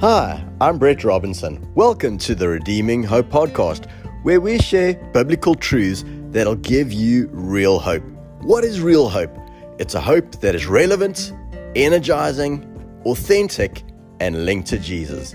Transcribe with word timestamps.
Hi, 0.00 0.46
I'm 0.60 0.76
Brett 0.76 1.04
Robinson. 1.04 1.66
Welcome 1.74 2.18
to 2.18 2.34
the 2.34 2.46
Redeeming 2.46 3.02
Hope 3.02 3.30
Podcast, 3.30 3.90
where 4.24 4.42
we 4.42 4.58
share 4.58 4.92
biblical 5.14 5.54
truths 5.54 6.04
that'll 6.32 6.56
give 6.56 6.92
you 6.92 7.28
real 7.32 7.78
hope. 7.78 8.02
What 8.42 8.62
is 8.62 8.82
real 8.82 9.08
hope? 9.08 9.34
It's 9.78 9.94
a 9.94 10.00
hope 10.02 10.32
that 10.42 10.54
is 10.54 10.66
relevant, 10.66 11.32
energizing, 11.74 13.00
authentic, 13.06 13.84
and 14.20 14.44
linked 14.44 14.68
to 14.68 14.78
Jesus. 14.78 15.34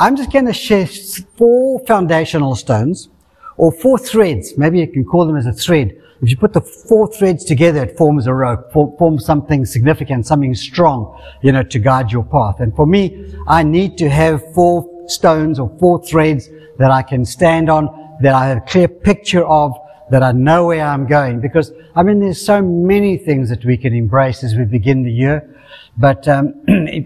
I'm 0.00 0.16
just 0.16 0.32
going 0.32 0.46
to 0.46 0.52
share 0.52 0.88
four 1.36 1.78
foundational 1.86 2.56
stones 2.56 3.08
or 3.56 3.70
four 3.70 3.98
threads. 3.98 4.58
Maybe 4.58 4.80
you 4.80 4.88
can 4.88 5.04
call 5.04 5.28
them 5.28 5.36
as 5.36 5.46
a 5.46 5.52
thread 5.52 5.96
if 6.22 6.30
you 6.30 6.36
put 6.36 6.54
the 6.54 6.60
four 6.60 7.12
threads 7.12 7.44
together, 7.44 7.84
it 7.84 7.96
forms 7.96 8.26
a 8.26 8.32
rope, 8.32 8.72
forms 8.72 9.24
something 9.24 9.66
significant, 9.66 10.26
something 10.26 10.54
strong, 10.54 11.20
you 11.42 11.52
know, 11.52 11.62
to 11.62 11.78
guide 11.78 12.10
your 12.10 12.24
path. 12.24 12.60
And 12.60 12.74
for 12.74 12.86
me, 12.86 13.34
I 13.46 13.62
need 13.62 13.98
to 13.98 14.08
have 14.08 14.42
four 14.54 15.04
stones 15.08 15.58
or 15.58 15.76
four 15.78 16.02
threads 16.02 16.48
that 16.78 16.90
I 16.90 17.02
can 17.02 17.24
stand 17.24 17.68
on, 17.68 18.16
that 18.22 18.34
I 18.34 18.46
have 18.46 18.58
a 18.58 18.60
clear 18.62 18.88
picture 18.88 19.44
of, 19.44 19.76
that 20.10 20.22
I 20.22 20.32
know 20.32 20.66
where 20.66 20.86
I'm 20.86 21.06
going. 21.06 21.40
Because, 21.40 21.72
I 21.94 22.02
mean, 22.02 22.20
there's 22.20 22.40
so 22.40 22.62
many 22.62 23.18
things 23.18 23.50
that 23.50 23.64
we 23.64 23.76
can 23.76 23.94
embrace 23.94 24.42
as 24.42 24.54
we 24.54 24.64
begin 24.64 25.02
the 25.02 25.12
year. 25.12 25.52
But 25.98 26.26
um, 26.28 26.54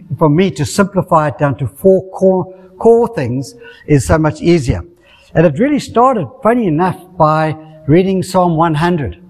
for 0.18 0.28
me, 0.28 0.52
to 0.52 0.64
simplify 0.64 1.28
it 1.28 1.38
down 1.38 1.56
to 1.58 1.66
four 1.66 2.08
core, 2.10 2.72
core 2.78 3.12
things 3.14 3.54
is 3.86 4.06
so 4.06 4.18
much 4.18 4.40
easier. 4.40 4.82
And 5.34 5.46
it 5.46 5.58
really 5.58 5.78
started, 5.78 6.28
funny 6.42 6.66
enough, 6.66 6.98
by 7.16 7.56
reading 7.90 8.22
Psalm 8.22 8.56
100. 8.56 9.20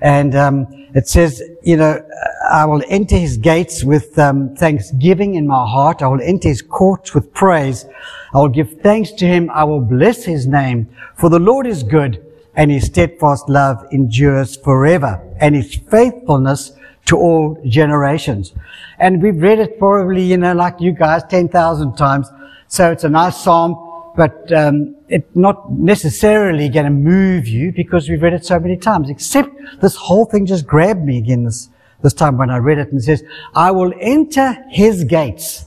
And 0.00 0.34
um, 0.34 0.66
it 0.92 1.06
says, 1.06 1.40
you 1.62 1.76
know, 1.76 2.04
I 2.50 2.64
will 2.64 2.82
enter 2.88 3.16
his 3.16 3.36
gates 3.36 3.84
with 3.84 4.18
um, 4.18 4.56
thanksgiving 4.56 5.36
in 5.36 5.46
my 5.46 5.64
heart. 5.64 6.02
I 6.02 6.08
will 6.08 6.20
enter 6.20 6.48
his 6.48 6.62
courts 6.62 7.14
with 7.14 7.32
praise. 7.32 7.86
I 8.34 8.38
will 8.38 8.48
give 8.48 8.80
thanks 8.80 9.12
to 9.12 9.26
him. 9.26 9.50
I 9.50 9.62
will 9.62 9.80
bless 9.80 10.24
his 10.24 10.48
name. 10.48 10.88
For 11.14 11.30
the 11.30 11.38
Lord 11.38 11.64
is 11.64 11.84
good 11.84 12.26
and 12.56 12.72
his 12.72 12.86
steadfast 12.86 13.48
love 13.48 13.86
endures 13.92 14.56
forever 14.56 15.22
and 15.38 15.54
his 15.54 15.76
faithfulness 15.76 16.72
to 17.04 17.16
all 17.16 17.56
generations. 17.64 18.52
And 18.98 19.22
we've 19.22 19.40
read 19.40 19.60
it 19.60 19.78
probably, 19.78 20.24
you 20.24 20.38
know, 20.38 20.54
like 20.54 20.80
you 20.80 20.90
guys, 20.90 21.22
10,000 21.30 21.96
times. 21.96 22.28
So 22.66 22.90
it's 22.90 23.04
a 23.04 23.08
nice 23.08 23.36
psalm 23.36 23.85
but 24.16 24.50
um, 24.52 24.96
it's 25.08 25.36
not 25.36 25.70
necessarily 25.70 26.68
going 26.68 26.86
to 26.86 26.90
move 26.90 27.46
you 27.46 27.72
because 27.72 28.08
we've 28.08 28.22
read 28.22 28.32
it 28.32 28.44
so 28.44 28.58
many 28.58 28.76
times. 28.76 29.10
Except 29.10 29.50
this 29.80 29.94
whole 29.94 30.24
thing 30.24 30.46
just 30.46 30.66
grabbed 30.66 31.04
me 31.04 31.18
again 31.18 31.44
this 31.44 31.68
this 32.02 32.12
time 32.12 32.36
when 32.36 32.50
I 32.50 32.58
read 32.58 32.78
it 32.78 32.90
and 32.92 33.02
says, 33.02 33.22
"I 33.54 33.70
will 33.70 33.92
enter 34.00 34.56
His 34.70 35.04
gates. 35.04 35.66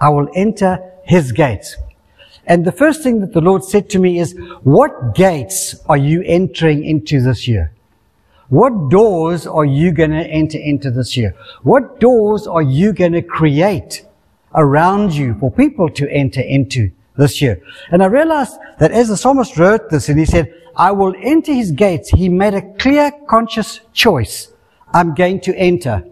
I 0.00 0.08
will 0.10 0.28
enter 0.34 0.78
His 1.04 1.32
gates." 1.32 1.76
And 2.46 2.64
the 2.64 2.72
first 2.72 3.02
thing 3.02 3.20
that 3.20 3.32
the 3.32 3.40
Lord 3.40 3.64
said 3.64 3.88
to 3.90 3.98
me 3.98 4.18
is, 4.18 4.36
"What 4.62 5.14
gates 5.14 5.76
are 5.88 5.96
you 5.96 6.22
entering 6.22 6.84
into 6.84 7.20
this 7.20 7.48
year?" 7.48 7.72
What 8.48 8.90
doors 8.90 9.46
are 9.46 9.64
you 9.64 9.92
going 9.92 10.10
to 10.10 10.26
enter 10.26 10.58
into 10.58 10.90
this 10.90 11.16
year? 11.16 11.34
What 11.62 12.00
doors 12.00 12.46
are 12.46 12.60
you 12.60 12.92
going 12.92 13.12
to 13.12 13.22
create 13.22 14.04
around 14.54 15.12
you 15.12 15.34
for 15.38 15.50
people 15.50 15.88
to 15.90 16.10
enter 16.10 16.40
into 16.40 16.90
this 17.16 17.42
year. 17.42 17.60
And 17.90 18.02
I 18.02 18.06
realized 18.06 18.58
that 18.78 18.92
as 18.92 19.08
the 19.08 19.16
psalmist 19.16 19.56
wrote 19.58 19.90
this 19.90 20.08
and 20.08 20.18
he 20.18 20.24
said, 20.24 20.52
I 20.76 20.92
will 20.92 21.14
enter 21.18 21.52
his 21.52 21.70
gates, 21.72 22.10
he 22.10 22.28
made 22.28 22.54
a 22.54 22.72
clear 22.74 23.12
conscious 23.28 23.80
choice. 23.92 24.52
I'm 24.92 25.14
going 25.14 25.40
to 25.40 25.56
enter. 25.56 26.04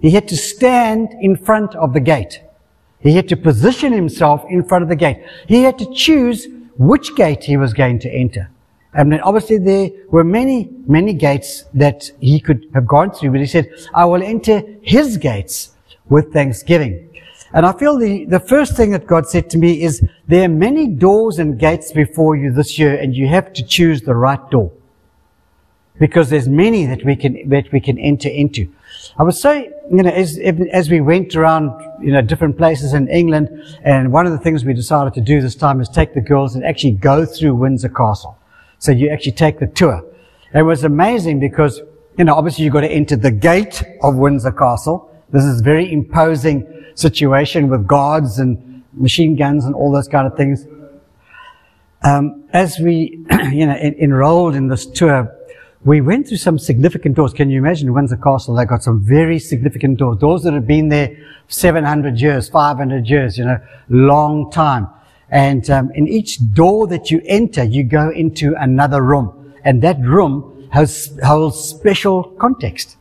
He 0.00 0.10
had 0.10 0.28
to 0.28 0.36
stand 0.36 1.14
in 1.20 1.36
front 1.36 1.74
of 1.74 1.92
the 1.92 2.00
gate. 2.00 2.42
He 3.00 3.14
had 3.14 3.28
to 3.28 3.36
position 3.36 3.92
himself 3.92 4.44
in 4.48 4.64
front 4.64 4.82
of 4.82 4.88
the 4.88 4.96
gate. 4.96 5.24
He 5.46 5.62
had 5.62 5.78
to 5.78 5.92
choose 5.92 6.46
which 6.76 7.14
gate 7.16 7.44
he 7.44 7.56
was 7.56 7.72
going 7.72 7.98
to 8.00 8.10
enter. 8.10 8.50
And 8.94 9.12
then 9.12 9.20
obviously 9.20 9.58
there 9.58 9.90
were 10.08 10.24
many, 10.24 10.70
many 10.86 11.12
gates 11.12 11.64
that 11.74 12.10
he 12.20 12.40
could 12.40 12.68
have 12.74 12.86
gone 12.86 13.10
through, 13.10 13.32
but 13.32 13.40
he 13.40 13.46
said, 13.46 13.68
I 13.94 14.04
will 14.06 14.22
enter 14.22 14.62
his 14.82 15.16
gates 15.16 15.72
with 16.08 16.32
thanksgiving. 16.32 17.07
And 17.52 17.64
I 17.64 17.72
feel 17.72 17.98
the, 17.98 18.24
the 18.26 18.40
first 18.40 18.76
thing 18.76 18.90
that 18.90 19.06
God 19.06 19.26
said 19.26 19.48
to 19.50 19.58
me 19.58 19.82
is 19.82 20.06
there 20.26 20.44
are 20.44 20.52
many 20.52 20.86
doors 20.86 21.38
and 21.38 21.58
gates 21.58 21.92
before 21.92 22.36
you 22.36 22.52
this 22.52 22.78
year 22.78 22.94
and 22.94 23.14
you 23.16 23.28
have 23.28 23.52
to 23.54 23.64
choose 23.64 24.02
the 24.02 24.14
right 24.14 24.50
door. 24.50 24.70
Because 25.98 26.30
there's 26.30 26.48
many 26.48 26.86
that 26.86 27.04
we 27.04 27.16
can, 27.16 27.48
that 27.48 27.72
we 27.72 27.80
can 27.80 27.98
enter 27.98 28.28
into. 28.28 28.72
I 29.18 29.24
would 29.24 29.34
say, 29.34 29.70
you 29.90 30.02
know, 30.02 30.10
as, 30.10 30.38
as 30.72 30.90
we 30.90 31.00
went 31.00 31.34
around, 31.34 31.72
you 32.00 32.12
know, 32.12 32.20
different 32.20 32.56
places 32.56 32.92
in 32.94 33.08
England, 33.08 33.48
and 33.82 34.12
one 34.12 34.26
of 34.26 34.32
the 34.32 34.38
things 34.38 34.64
we 34.64 34.74
decided 34.74 35.14
to 35.14 35.20
do 35.20 35.40
this 35.40 35.56
time 35.56 35.80
is 35.80 35.88
take 35.88 36.14
the 36.14 36.20
girls 36.20 36.54
and 36.54 36.64
actually 36.64 36.92
go 36.92 37.24
through 37.24 37.54
Windsor 37.54 37.88
Castle. 37.88 38.38
So 38.78 38.92
you 38.92 39.08
actually 39.10 39.32
take 39.32 39.58
the 39.58 39.66
tour. 39.66 40.04
It 40.54 40.62
was 40.62 40.84
amazing 40.84 41.40
because, 41.40 41.80
you 42.16 42.24
know, 42.24 42.34
obviously 42.34 42.64
you've 42.64 42.74
got 42.74 42.82
to 42.82 42.90
enter 42.90 43.16
the 43.16 43.32
gate 43.32 43.82
of 44.02 44.16
Windsor 44.16 44.52
Castle. 44.52 45.07
This 45.30 45.44
is 45.44 45.60
very 45.60 45.92
imposing 45.92 46.66
situation 46.94 47.68
with 47.68 47.86
guards 47.86 48.38
and 48.38 48.82
machine 48.92 49.36
guns 49.36 49.64
and 49.64 49.74
all 49.74 49.92
those 49.92 50.08
kind 50.08 50.26
of 50.26 50.36
things. 50.36 50.66
Um, 52.02 52.44
as 52.52 52.78
we, 52.78 53.24
you 53.52 53.66
know, 53.66 53.76
en- 53.76 53.94
enrolled 53.94 54.54
in 54.54 54.68
this 54.68 54.86
tour, 54.86 55.34
we 55.84 56.00
went 56.00 56.28
through 56.28 56.38
some 56.38 56.58
significant 56.58 57.14
doors. 57.14 57.32
Can 57.32 57.50
you 57.50 57.58
imagine 57.58 57.92
Windsor 57.92 58.16
Castle? 58.16 58.54
They 58.54 58.64
got 58.64 58.82
some 58.82 59.00
very 59.00 59.38
significant 59.38 59.98
doors. 59.98 60.18
Doors 60.18 60.42
that 60.42 60.52
have 60.52 60.66
been 60.66 60.88
there 60.88 61.16
700 61.48 62.20
years, 62.20 62.48
500 62.48 63.06
years, 63.06 63.38
you 63.38 63.44
know, 63.44 63.60
long 63.88 64.50
time. 64.50 64.88
And 65.30 65.68
um, 65.70 65.90
in 65.94 66.08
each 66.08 66.38
door 66.52 66.86
that 66.88 67.10
you 67.10 67.22
enter, 67.26 67.64
you 67.64 67.84
go 67.84 68.10
into 68.10 68.54
another 68.58 69.02
room, 69.02 69.54
and 69.64 69.82
that 69.82 70.00
room 70.00 70.68
has 70.72 71.18
holds 71.22 71.58
special 71.58 72.24
context. 72.38 72.97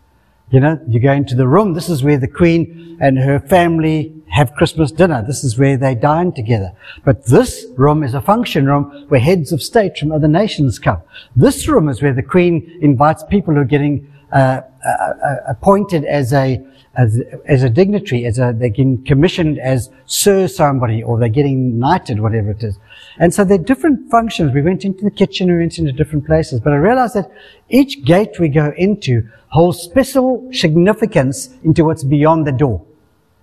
You 0.50 0.62
know, 0.62 0.80
you 0.88 1.00
go 1.02 1.12
into 1.12 1.36
the 1.36 1.48
room. 1.48 1.74
This 1.74 1.90
is 1.90 2.04
where 2.04 2.18
the 2.18 2.28
Queen 2.28 2.98
and 3.02 3.18
her 3.18 3.40
family 3.40 4.14
have 4.30 4.54
Christmas 4.54 4.92
dinner. 4.92 5.24
This 5.26 5.44
is 5.44 5.58
where 5.58 5.78
they 5.78 5.94
dine 5.94 6.32
together. 6.32 6.72
But 7.04 7.26
this 7.26 7.66
room 7.76 8.02
is 8.02 8.14
a 8.14 8.22
function 8.22 8.66
room 8.66 9.06
where 9.10 9.20
heads 9.20 9.52
of 9.52 9.62
state 9.62 9.98
from 9.98 10.12
other 10.12 10.28
nations 10.28 10.80
come. 10.80 11.02
This 11.36 11.68
room 11.68 11.90
is 11.90 12.02
where 12.02 12.14
the 12.14 12.24
Queen 12.24 12.80
invites 12.82 13.24
people 13.26 13.56
who 13.56 13.62
are 13.62 13.66
getting 13.66 14.12
uh, 14.32 14.62
uh, 14.86 14.90
uh 14.90 15.36
appointed 15.48 16.06
as 16.06 16.34
a 16.34 16.66
as, 16.96 17.22
as 17.46 17.64
a 17.64 17.70
dignitary, 17.70 18.26
as 18.26 18.40
a 18.40 18.54
they're 18.58 18.70
getting 18.70 19.04
commissioned 19.04 19.60
as 19.60 19.90
Sir 20.06 20.48
somebody, 20.48 21.04
or 21.04 21.20
they're 21.20 21.30
getting 21.30 21.78
knighted, 21.78 22.20
whatever 22.20 22.52
it 22.52 22.64
is. 22.64 22.80
And 23.20 23.34
so 23.34 23.44
there 23.44 23.60
are 23.60 23.64
different 23.64 24.10
functions. 24.12 24.54
We 24.54 24.62
went 24.62 24.86
into 24.86 25.04
the 25.04 25.12
kitchen, 25.12 25.52
we 25.52 25.58
went 25.58 25.78
into 25.78 25.92
different 25.92 26.26
places, 26.26 26.60
but 26.60 26.74
I 26.74 26.78
realized 26.78 27.16
that 27.16 27.32
each 27.70 28.04
gate 28.04 28.40
we 28.40 28.50
go 28.50 28.74
into 28.78 29.28
holds 29.50 29.80
special 29.80 30.48
significance 30.52 31.50
into 31.64 31.84
what's 31.86 32.04
beyond 32.04 32.46
the 32.46 32.52
door. 32.52 32.86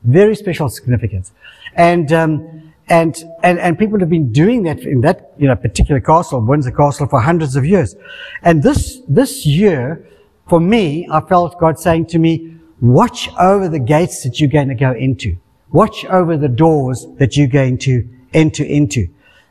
Very 0.05 0.37
special 0.37 0.69
significance. 0.69 1.33
And, 1.75 2.13
um, 2.13 2.73
and, 2.89 3.17
and, 3.43 3.59
and 3.59 3.79
people 3.79 3.99
have 4.01 4.11
been 4.11 4.31
doing 4.31 4.63
that 4.65 4.81
in 4.81 5.01
that, 5.01 5.33
you 5.39 5.49
know, 5.49 5.57
particular 5.57 6.01
castle, 6.01 6.41
Windsor 6.41 6.71
Castle, 6.71 7.07
for 7.07 7.21
hundreds 7.21 7.57
of 7.57 7.65
years. 7.65 7.97
And 8.43 8.63
this, 8.63 9.01
this 9.09 9.47
year, 9.47 10.07
for 10.49 10.61
me, 10.61 11.09
I 11.11 11.21
felt 11.23 11.59
God 11.59 11.79
saying 11.79 12.07
to 12.07 12.19
me, 12.19 12.57
watch 12.81 13.31
over 13.41 13.69
the 13.69 13.79
gates 13.79 14.23
that 14.25 14.39
you're 14.41 14.51
going 14.51 14.69
to 14.69 14.75
go 14.75 14.93
into. 14.93 15.37
Watch 15.73 16.05
over 16.05 16.37
the 16.37 16.49
doors 16.49 17.07
that 17.19 17.37
you're 17.37 17.49
going 17.49 17.79
to 17.79 18.07
enter 18.35 18.63
into. 18.65 19.09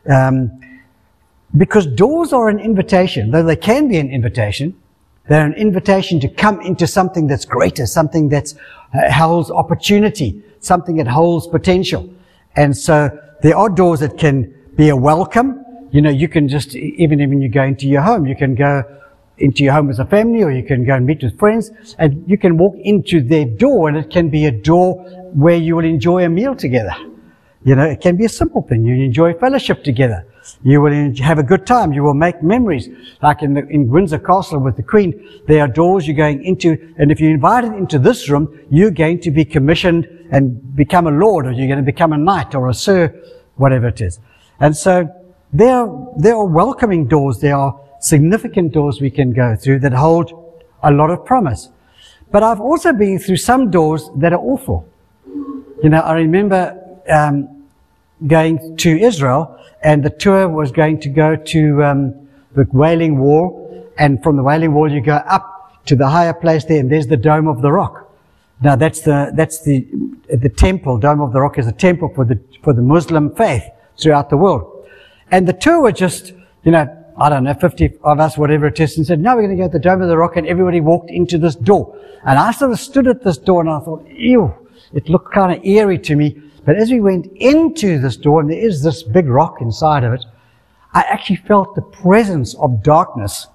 Um, 0.10 0.60
because 1.56 1.86
doors 1.86 2.34
are 2.34 2.50
an 2.50 2.60
invitation, 2.60 3.32
though 3.32 3.44
they 3.44 3.56
can 3.56 3.88
be 3.88 3.98
an 3.98 4.10
invitation. 4.10 4.76
They're 5.30 5.46
an 5.46 5.54
invitation 5.54 6.20
to 6.22 6.28
come 6.28 6.60
into 6.62 6.88
something 6.88 7.28
that's 7.28 7.46
greater, 7.46 7.86
something 7.86 8.30
that 8.30 8.54
uh, 8.94 9.12
holds 9.12 9.50
opportunity, 9.50 10.42
something 10.60 10.98
that 10.98 11.08
holds 11.08 11.48
potential. 11.48 12.14
And 12.56 12.76
so 12.76 13.18
there 13.42 13.56
are 13.56 13.70
doors 13.70 14.02
that 14.02 14.18
can 14.18 14.54
be 14.76 14.90
a 14.90 14.96
welcome. 14.96 15.64
You 15.92 16.02
know, 16.02 16.10
you 16.10 16.28
can 16.28 16.50
just, 16.50 16.76
even 16.76 17.20
when 17.20 17.42
you 17.42 17.50
go 17.50 17.64
into 17.64 17.88
your 17.88 18.02
home, 18.02 18.26
you 18.26 18.36
can 18.36 18.56
go 18.56 18.84
into 19.38 19.64
your 19.64 19.74
home 19.74 19.90
as 19.90 20.00
a 20.00 20.06
family 20.06 20.44
or 20.44 20.52
you 20.52 20.64
can 20.64 20.86
go 20.86 20.96
and 20.96 21.06
meet 21.06 21.24
with 21.24 21.38
friends 21.40 21.72
and 22.00 22.24
you 22.28 22.38
can 22.38 22.58
walk 22.58 22.76
into 22.80 23.22
their 23.22 23.46
door 23.46 23.90
and 23.90 23.98
it 23.98 24.10
can 24.10 24.30
be 24.30 24.46
a 24.46 24.52
door 24.52 24.96
where 25.34 25.56
you 25.56 25.76
will 25.76 25.86
enjoy 25.86 26.26
a 26.26 26.30
meal 26.30 26.56
together. 26.56 26.96
You 27.66 27.76
know, 27.76 27.86
it 27.86 28.02
can 28.02 28.18
be 28.18 28.26
a 28.26 28.30
simple 28.30 28.62
thing. 28.62 28.84
You 28.84 28.96
enjoy 29.04 29.34
fellowship 29.36 29.84
together. 29.84 30.26
You 30.64 30.82
will 30.82 31.16
have 31.22 31.40
a 31.40 31.44
good 31.44 31.66
time. 31.66 31.94
You 31.94 32.04
will 32.04 32.14
make 32.14 32.44
memories. 32.44 32.90
Like 33.22 33.42
in, 33.42 33.54
the, 33.54 33.66
in 33.68 33.88
Windsor 33.88 34.20
Castle 34.20 34.60
with 34.60 34.76
the 34.76 34.84
Queen, 34.84 35.42
there 35.48 35.62
are 35.62 35.68
doors 35.68 36.06
you're 36.06 36.18
going 36.18 36.44
into, 36.44 36.94
and 36.98 37.12
if 37.12 37.22
you're 37.22 37.32
invited 37.32 37.74
into 37.74 37.98
this 38.00 38.30
room, 38.30 38.60
you're 38.70 38.92
going 38.92 39.22
to 39.22 39.32
be 39.32 39.46
commissioned 39.46 40.06
and 40.32 40.76
become 40.76 41.08
a 41.08 41.12
lord, 41.12 41.48
or 41.48 41.52
you're 41.52 41.68
going 41.68 41.80
to 41.80 41.86
become 41.86 42.12
a 42.12 42.18
knight 42.18 42.54
or 42.56 42.70
a 42.70 42.74
sir, 42.74 43.14
whatever 43.56 43.88
it 43.88 44.02
is. 44.02 44.20
And 44.60 44.76
so 44.76 45.08
there, 45.54 45.88
there 46.18 46.36
are 46.36 46.46
welcoming 46.46 47.08
doors. 47.08 47.40
There 47.40 47.56
are 47.56 47.80
significant 48.00 48.74
doors 48.74 49.00
we 49.00 49.10
can 49.10 49.32
go 49.32 49.56
through 49.56 49.80
that 49.80 49.94
hold 49.94 50.34
a 50.82 50.92
lot 50.92 51.10
of 51.10 51.26
promise. 51.26 51.70
But 52.32 52.44
I've 52.44 52.60
also 52.60 52.92
been 52.92 53.20
through 53.20 53.38
some 53.38 53.72
doors 53.72 54.10
that 54.18 54.34
are 54.34 54.40
awful. 54.40 54.90
You 55.26 55.90
know, 55.90 56.00
I 56.00 56.14
remember 56.14 56.80
um, 57.10 57.53
going 58.28 58.78
to 58.78 59.00
Israel, 59.00 59.60
and 59.82 60.04
the 60.04 60.10
tour 60.10 60.48
was 60.48 60.72
going 60.72 61.00
to 61.02 61.10
go 61.10 61.36
to 61.36 61.84
um, 61.84 62.28
the 62.56 62.66
Wailing 62.72 63.20
Wall, 63.20 63.92
and 63.98 64.22
from 64.24 64.38
the 64.38 64.44
Wailing 64.44 64.74
Wall 64.74 64.92
you 64.92 65.02
go 65.02 65.16
up 65.16 65.86
to 65.86 65.96
the 65.96 66.08
higher 66.08 66.34
place 66.34 66.66
there, 66.66 66.80
and 66.80 66.92
there's 66.92 67.08
the 67.08 67.18
Dome 67.18 67.48
of 67.48 67.62
the 67.62 67.72
Rock. 67.72 68.10
Now 68.62 68.76
that's 68.76 69.02
the 69.02 69.32
that's 69.36 69.64
the 69.64 69.86
the 70.30 70.50
temple. 70.50 70.98
Dome 70.98 71.22
of 71.22 71.34
the 71.34 71.42
Rock 71.42 71.58
is 71.58 71.68
a 71.68 71.74
temple 71.74 72.12
for 72.16 72.24
the 72.24 72.40
for 72.64 72.74
the 72.74 72.82
Muslim 72.82 73.36
faith 73.36 73.64
throughout 73.98 74.30
the 74.30 74.38
world, 74.38 74.88
and 75.32 75.48
the 75.48 75.54
tour 75.54 75.82
was 75.82 75.94
just 75.94 76.34
you 76.64 76.72
know 76.72 76.88
I 77.18 77.30
don't 77.30 77.44
know, 77.44 77.54
50 77.54 78.00
of 78.04 78.20
us, 78.20 78.38
whatever 78.38 78.68
it 78.68 78.80
is, 78.80 78.98
and 78.98 79.06
said, 79.06 79.20
now 79.20 79.36
we're 79.36 79.44
going 79.44 79.58
to 79.58 79.64
go 79.64 79.68
to 79.68 79.74
the 79.74 79.80
Dome 79.80 80.02
of 80.02 80.10
the 80.10 80.18
Rock, 80.18 80.36
and 80.36 80.48
everybody 80.48 80.82
walked 80.82 81.12
into 81.12 81.38
this 81.38 81.56
door. 81.56 81.96
And 82.26 82.40
I 82.40 82.52
sort 82.52 82.72
of 82.72 82.80
stood 82.80 83.08
at 83.08 83.24
this 83.24 83.38
door, 83.38 83.62
and 83.62 83.70
I 83.70 83.80
thought, 83.80 84.08
ew, 84.08 84.54
it 84.94 85.10
looked 85.10 85.34
kind 85.34 85.56
of 85.56 85.64
eerie 85.66 86.00
to 86.00 86.16
me. 86.16 86.42
But 86.66 86.78
as 86.78 86.92
we 86.92 87.02
went 87.02 87.28
into 87.36 88.00
this 88.00 88.18
door, 88.18 88.42
and 88.42 88.50
there 88.50 88.58
is 88.58 88.84
this 88.84 89.04
big 89.04 89.28
rock 89.28 89.62
inside 89.62 90.04
of 90.04 90.14
it, 90.14 90.26
I 90.94 91.02
actually 91.02 91.38
felt 91.38 91.76
the 91.76 91.82
presence 91.82 92.56
of 92.56 92.84
darkness 92.84 93.48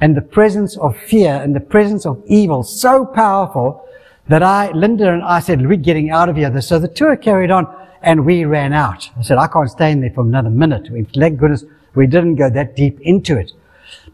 and 0.00 0.16
the 0.16 0.22
presence 0.22 0.76
of 0.78 0.96
fear 0.96 1.34
and 1.34 1.54
the 1.54 1.60
presence 1.60 2.06
of 2.06 2.22
evil 2.26 2.62
so 2.62 3.04
powerful 3.04 3.84
that 4.28 4.42
I, 4.42 4.70
Linda 4.72 5.12
and 5.12 5.22
I 5.22 5.40
said, 5.40 5.66
we're 5.66 5.76
getting 5.76 6.10
out 6.10 6.28
of 6.28 6.36
here. 6.36 6.60
So 6.60 6.78
the 6.78 6.88
tour 6.88 7.16
carried 7.16 7.50
on 7.50 7.66
and 8.02 8.24
we 8.24 8.44
ran 8.44 8.72
out. 8.72 9.10
I 9.16 9.22
said, 9.22 9.38
I 9.38 9.48
can't 9.48 9.70
stay 9.70 9.90
in 9.90 10.00
there 10.00 10.10
for 10.10 10.22
another 10.22 10.50
minute. 10.50 10.90
We, 10.90 11.04
thank 11.04 11.38
goodness 11.38 11.64
we 11.94 12.06
didn't 12.06 12.36
go 12.36 12.50
that 12.50 12.76
deep 12.76 13.00
into 13.00 13.36
it. 13.36 13.52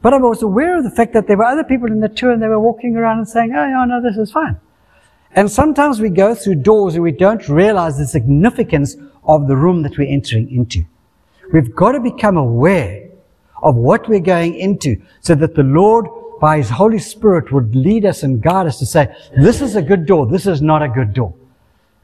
But 0.02 0.14
I 0.14 0.18
was 0.18 0.42
aware 0.42 0.76
of 0.76 0.84
the 0.84 0.90
fact 0.90 1.12
that 1.14 1.26
there 1.26 1.36
were 1.36 1.44
other 1.44 1.64
people 1.64 1.88
in 1.88 2.00
the 2.00 2.08
tour 2.08 2.30
and 2.30 2.42
they 2.42 2.48
were 2.48 2.60
walking 2.60 2.96
around 2.96 3.18
and 3.18 3.28
saying, 3.28 3.52
oh, 3.54 3.66
yeah, 3.66 3.84
no, 3.84 4.02
this 4.02 4.16
is 4.16 4.30
fine. 4.30 4.56
And 5.34 5.50
sometimes 5.50 6.00
we 6.00 6.10
go 6.10 6.34
through 6.34 6.56
doors 6.56 6.94
and 6.94 7.02
we 7.02 7.12
don't 7.12 7.48
realize 7.48 7.98
the 7.98 8.06
significance 8.06 8.96
of 9.24 9.48
the 9.48 9.56
room 9.56 9.82
that 9.82 9.98
we're 9.98 10.08
entering 10.08 10.50
into. 10.50 10.84
We've 11.52 11.74
got 11.74 11.92
to 11.92 12.00
become 12.00 12.36
aware 12.36 13.10
of 13.62 13.76
what 13.76 14.08
we're 14.08 14.20
going 14.20 14.54
into 14.54 15.00
so 15.20 15.34
that 15.34 15.54
the 15.54 15.62
Lord, 15.62 16.06
by 16.40 16.58
His 16.58 16.70
Holy 16.70 16.98
Spirit, 16.98 17.52
would 17.52 17.74
lead 17.74 18.04
us 18.04 18.22
and 18.22 18.42
guide 18.42 18.66
us 18.66 18.78
to 18.78 18.86
say, 18.86 19.14
this 19.36 19.60
is 19.60 19.76
a 19.76 19.82
good 19.82 20.06
door, 20.06 20.26
this 20.26 20.46
is 20.46 20.62
not 20.62 20.82
a 20.82 20.88
good 20.88 21.14
door. 21.14 21.34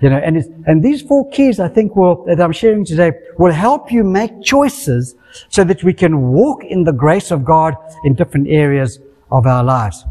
You 0.00 0.08
know, 0.08 0.16
and, 0.16 0.38
and 0.66 0.82
these 0.82 1.02
four 1.02 1.28
keys, 1.30 1.60
I 1.60 1.68
think, 1.68 1.94
will, 1.94 2.24
that 2.24 2.40
I'm 2.40 2.52
sharing 2.52 2.86
today, 2.86 3.12
will 3.38 3.52
help 3.52 3.92
you 3.92 4.02
make 4.02 4.42
choices 4.42 5.14
so 5.50 5.62
that 5.64 5.84
we 5.84 5.92
can 5.92 6.32
walk 6.32 6.64
in 6.64 6.84
the 6.84 6.92
grace 6.92 7.30
of 7.30 7.44
God 7.44 7.76
in 8.04 8.14
different 8.14 8.48
areas 8.48 8.98
of 9.30 9.46
our 9.46 9.62
lives. 9.62 10.06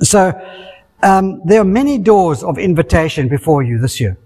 So, 0.00 0.32
um, 1.02 1.40
there 1.44 1.60
are 1.60 1.64
many 1.64 1.98
doors 1.98 2.42
of 2.42 2.58
invitation 2.58 3.28
before 3.28 3.62
you 3.62 3.78
this 3.78 4.00
year. 4.00 4.16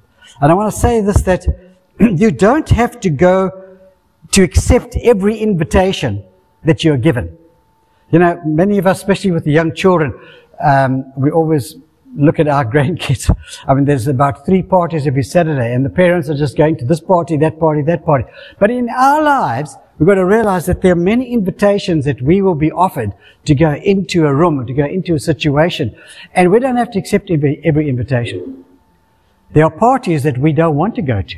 And 0.40 0.50
I 0.50 0.54
want 0.54 0.72
to 0.72 0.78
say 0.78 1.00
this, 1.00 1.22
that 1.22 1.46
you 2.00 2.30
don't 2.30 2.68
have 2.70 3.00
to 3.00 3.10
go 3.10 3.50
to 4.32 4.42
accept 4.42 4.96
every 5.02 5.38
invitation 5.38 6.24
that 6.64 6.82
you're 6.82 6.96
given. 6.96 7.36
You 8.10 8.18
know, 8.18 8.40
many 8.44 8.78
of 8.78 8.86
us, 8.86 8.98
especially 8.98 9.30
with 9.30 9.44
the 9.44 9.52
young 9.52 9.74
children, 9.74 10.18
um, 10.62 11.12
we 11.16 11.30
always 11.30 11.76
look 12.14 12.38
at 12.38 12.48
our 12.48 12.64
grandkids. 12.72 13.34
I 13.66 13.74
mean, 13.74 13.84
there's 13.84 14.06
about 14.06 14.44
three 14.46 14.62
parties 14.62 15.06
every 15.06 15.22
Saturday, 15.22 15.74
and 15.74 15.84
the 15.84 15.90
parents 15.90 16.28
are 16.28 16.34
just 16.34 16.56
going 16.56 16.76
to 16.78 16.84
this 16.84 17.00
party, 17.00 17.36
that 17.38 17.58
party, 17.58 17.82
that 17.82 18.04
party. 18.04 18.24
But 18.58 18.70
in 18.70 18.88
our 18.90 19.22
lives, 19.22 19.76
we've 19.98 20.06
got 20.06 20.14
to 20.14 20.24
realize 20.24 20.66
that 20.66 20.82
there 20.82 20.92
are 20.92 20.96
many 20.96 21.32
invitations 21.32 22.04
that 22.04 22.20
we 22.22 22.42
will 22.42 22.54
be 22.54 22.72
offered 22.72 23.12
to 23.44 23.54
go 23.54 23.74
into 23.74 24.26
a 24.26 24.34
room, 24.34 24.66
to 24.66 24.72
go 24.72 24.84
into 24.84 25.14
a 25.14 25.18
situation, 25.18 25.96
and 26.34 26.50
we 26.50 26.58
don't 26.60 26.76
have 26.76 26.90
to 26.92 26.98
accept 26.98 27.30
every, 27.30 27.60
every 27.64 27.88
invitation. 27.88 28.64
There 29.52 29.64
are 29.64 29.70
parties 29.70 30.22
that 30.22 30.38
we 30.38 30.52
don't 30.52 30.76
want 30.76 30.94
to 30.96 31.02
go 31.02 31.22
to, 31.22 31.36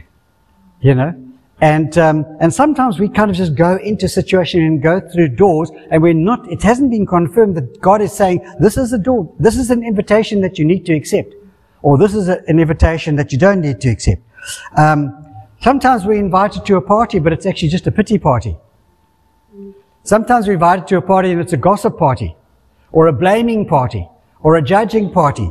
you 0.81 0.95
know. 0.95 1.15
And, 1.61 1.97
um, 1.99 2.27
and 2.41 2.53
sometimes 2.53 2.99
we 2.99 3.09
kind 3.09 3.31
of 3.31 3.37
just 3.37 3.55
go 3.55 3.77
into 3.77 4.07
a 4.07 4.09
situation 4.09 4.63
and 4.63 4.83
go 4.83 5.01
through 5.01 5.29
doors 5.29 5.71
and 5.91 6.03
we're 6.03 6.13
not, 6.13 6.51
it 6.51 6.63
hasn't 6.63 6.91
been 6.91 7.07
confirmed 7.07 7.57
that 7.57 7.81
God 7.81 8.03
is 8.03 8.13
saying, 8.13 8.47
this 8.61 8.77
is 8.77 8.93
a 8.93 8.99
door, 8.99 9.33
this 9.39 9.57
is 9.57 9.71
an 9.71 9.83
invitation 9.85 10.41
that 10.43 10.59
you 10.59 10.65
need 10.65 10.85
to 10.87 10.95
accept. 10.95 11.33
Or 11.83 11.97
this 11.97 12.15
is 12.15 12.29
a, 12.29 12.43
an 12.49 12.59
invitation 12.59 13.17
that 13.17 13.31
you 13.31 13.39
don't 13.39 13.61
need 13.61 13.81
to 13.83 13.89
accept. 13.89 14.23
Um, 14.77 15.24
sometimes 15.65 16.05
we're 16.05 16.25
invited 16.29 16.67
to 16.67 16.77
a 16.77 16.81
party, 16.81 17.19
but 17.19 17.33
it's 17.33 17.47
actually 17.47 17.71
just 17.71 17.87
a 17.87 17.91
pity 17.91 18.19
party. 18.19 18.55
Sometimes 20.03 20.47
we're 20.47 20.53
invited 20.61 20.87
to 20.89 20.99
a 20.99 21.01
party 21.01 21.33
and 21.33 21.41
it's 21.41 21.55
a 21.55 21.63
gossip 21.69 21.97
party, 21.99 22.37
or 22.93 23.07
a 23.07 23.13
blaming 23.13 23.67
party, 23.67 24.07
or 24.43 24.57
a 24.57 24.63
judging 24.63 25.11
party, 25.11 25.51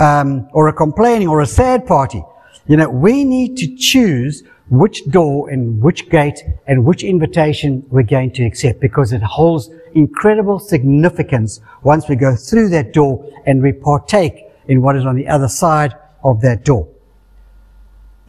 um, 0.00 0.48
or 0.52 0.66
a 0.66 0.72
complaining, 0.72 1.28
or 1.28 1.40
a 1.40 1.46
sad 1.46 1.86
party. 1.86 2.20
You 2.66 2.76
know, 2.78 2.88
we 2.88 3.22
need 3.22 3.56
to 3.58 3.76
choose 3.76 4.42
which 4.70 5.08
door 5.10 5.48
and 5.50 5.80
which 5.80 6.10
gate 6.10 6.42
and 6.66 6.84
which 6.84 7.04
invitation 7.04 7.86
we're 7.90 8.02
going 8.02 8.32
to 8.32 8.44
accept 8.44 8.80
because 8.80 9.12
it 9.12 9.22
holds 9.22 9.70
incredible 9.94 10.58
significance 10.58 11.60
once 11.82 12.08
we 12.08 12.16
go 12.16 12.34
through 12.34 12.70
that 12.70 12.92
door 12.92 13.24
and 13.46 13.62
we 13.62 13.72
partake 13.72 14.36
in 14.66 14.82
what 14.82 14.96
is 14.96 15.06
on 15.06 15.14
the 15.14 15.28
other 15.28 15.48
side 15.48 15.94
of 16.24 16.40
that 16.40 16.64
door. 16.64 16.93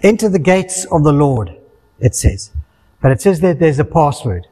Enter 0.05 0.29
the 0.29 0.37
gates 0.37 0.85
of 0.91 1.03
the 1.03 1.11
Lord, 1.11 1.57
it 1.99 2.13
says. 2.13 2.51
But 3.01 3.11
it 3.11 3.21
says 3.21 3.39
that 3.39 3.57
there's 3.57 3.79
a 3.79 3.83
password. 3.83 4.45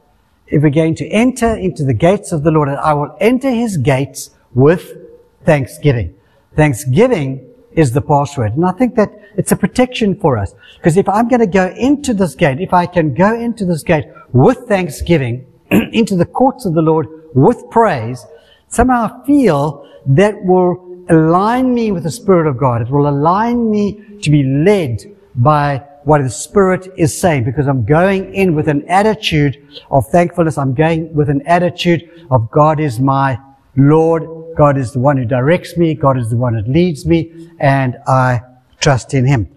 If 0.48 0.64
we're 0.64 0.70
going 0.70 0.96
to 0.96 1.06
enter 1.06 1.54
into 1.54 1.84
the 1.84 1.94
gates 1.94 2.32
of 2.32 2.42
the 2.42 2.50
Lord, 2.50 2.68
and 2.68 2.78
I 2.78 2.92
will 2.92 3.16
enter 3.20 3.50
his 3.50 3.76
gates 3.76 4.30
with 4.52 4.96
thanksgiving. 5.44 6.12
Thanksgiving 6.56 7.48
is 7.70 7.92
the 7.92 8.00
password. 8.00 8.56
And 8.56 8.66
I 8.66 8.72
think 8.72 8.96
that 8.96 9.12
it's 9.36 9.52
a 9.52 9.56
protection 9.56 10.18
for 10.18 10.36
us. 10.36 10.56
Because 10.76 10.96
if 10.96 11.08
I'm 11.08 11.28
going 11.28 11.38
to 11.38 11.46
go 11.46 11.68
into 11.78 12.14
this 12.14 12.34
gate, 12.34 12.60
if 12.60 12.74
I 12.74 12.86
can 12.86 13.14
go 13.14 13.32
into 13.32 13.64
this 13.64 13.84
gate 13.84 14.06
with 14.32 14.58
thanksgiving, 14.66 15.46
into 15.70 16.16
the 16.16 16.26
courts 16.26 16.66
of 16.66 16.74
the 16.74 16.82
Lord 16.82 17.06
with 17.32 17.70
praise, 17.70 18.26
somehow 18.66 19.22
I 19.22 19.24
feel 19.24 19.88
that 20.06 20.34
will 20.44 21.04
align 21.10 21.72
me 21.72 21.92
with 21.92 22.02
the 22.02 22.10
Spirit 22.10 22.48
of 22.48 22.58
God. 22.58 22.82
It 22.82 22.90
will 22.90 23.08
align 23.08 23.70
me 23.70 24.18
to 24.20 24.30
be 24.32 24.42
led 24.42 25.13
by 25.34 25.82
what 26.04 26.22
the 26.22 26.30
Spirit 26.30 26.92
is 26.96 27.18
saying 27.18 27.44
because 27.44 27.66
I'm 27.66 27.84
going 27.84 28.34
in 28.34 28.54
with 28.54 28.68
an 28.68 28.86
attitude 28.88 29.66
of 29.90 30.06
thankfulness. 30.08 30.58
I'm 30.58 30.74
going 30.74 31.12
with 31.14 31.30
an 31.30 31.42
attitude 31.46 32.26
of 32.30 32.50
God 32.50 32.78
is 32.78 33.00
my 33.00 33.38
Lord. 33.76 34.56
God 34.56 34.76
is 34.76 34.92
the 34.92 35.00
one 35.00 35.16
who 35.16 35.24
directs 35.24 35.76
me. 35.76 35.94
God 35.94 36.18
is 36.18 36.30
the 36.30 36.36
one 36.36 36.54
that 36.54 36.68
leads 36.68 37.06
me 37.06 37.50
and 37.58 37.96
I 38.06 38.42
trust 38.80 39.14
in 39.14 39.26
Him. 39.26 39.48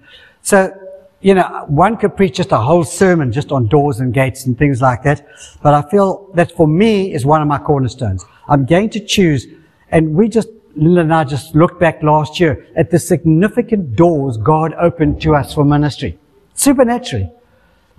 So, 0.42 0.74
you 1.20 1.34
know, 1.34 1.66
one 1.68 1.98
could 1.98 2.16
preach 2.16 2.36
just 2.36 2.52
a 2.52 2.58
whole 2.58 2.84
sermon 2.84 3.32
just 3.32 3.52
on 3.52 3.68
doors 3.68 4.00
and 4.00 4.14
gates 4.14 4.46
and 4.46 4.58
things 4.58 4.82
like 4.82 5.04
that. 5.04 5.28
But 5.62 5.74
I 5.74 5.82
feel 5.90 6.32
that 6.36 6.52
for 6.54 6.68
me 6.68 7.14
is 7.14 7.26
one 7.26 7.42
of 7.42 7.48
my 7.48 7.58
cornerstones. 7.58 8.26
I'm 8.48 8.66
going 8.66 8.90
to 8.92 9.00
choose, 9.00 9.48
and 9.92 10.16
we 10.16 10.30
just, 10.30 10.48
and 10.78 11.14
I 11.14 11.24
just 11.24 11.56
looked 11.56 11.80
back 11.80 12.04
last 12.04 12.40
year 12.40 12.68
at 12.76 12.92
the 12.92 13.00
significant 13.00 13.96
doors 13.96 14.38
God 14.38 14.74
opened 14.74 15.22
to 15.24 15.36
us 15.36 15.54
for 15.54 15.66
ministry. 15.66 16.18
Supernaturally. 16.54 17.32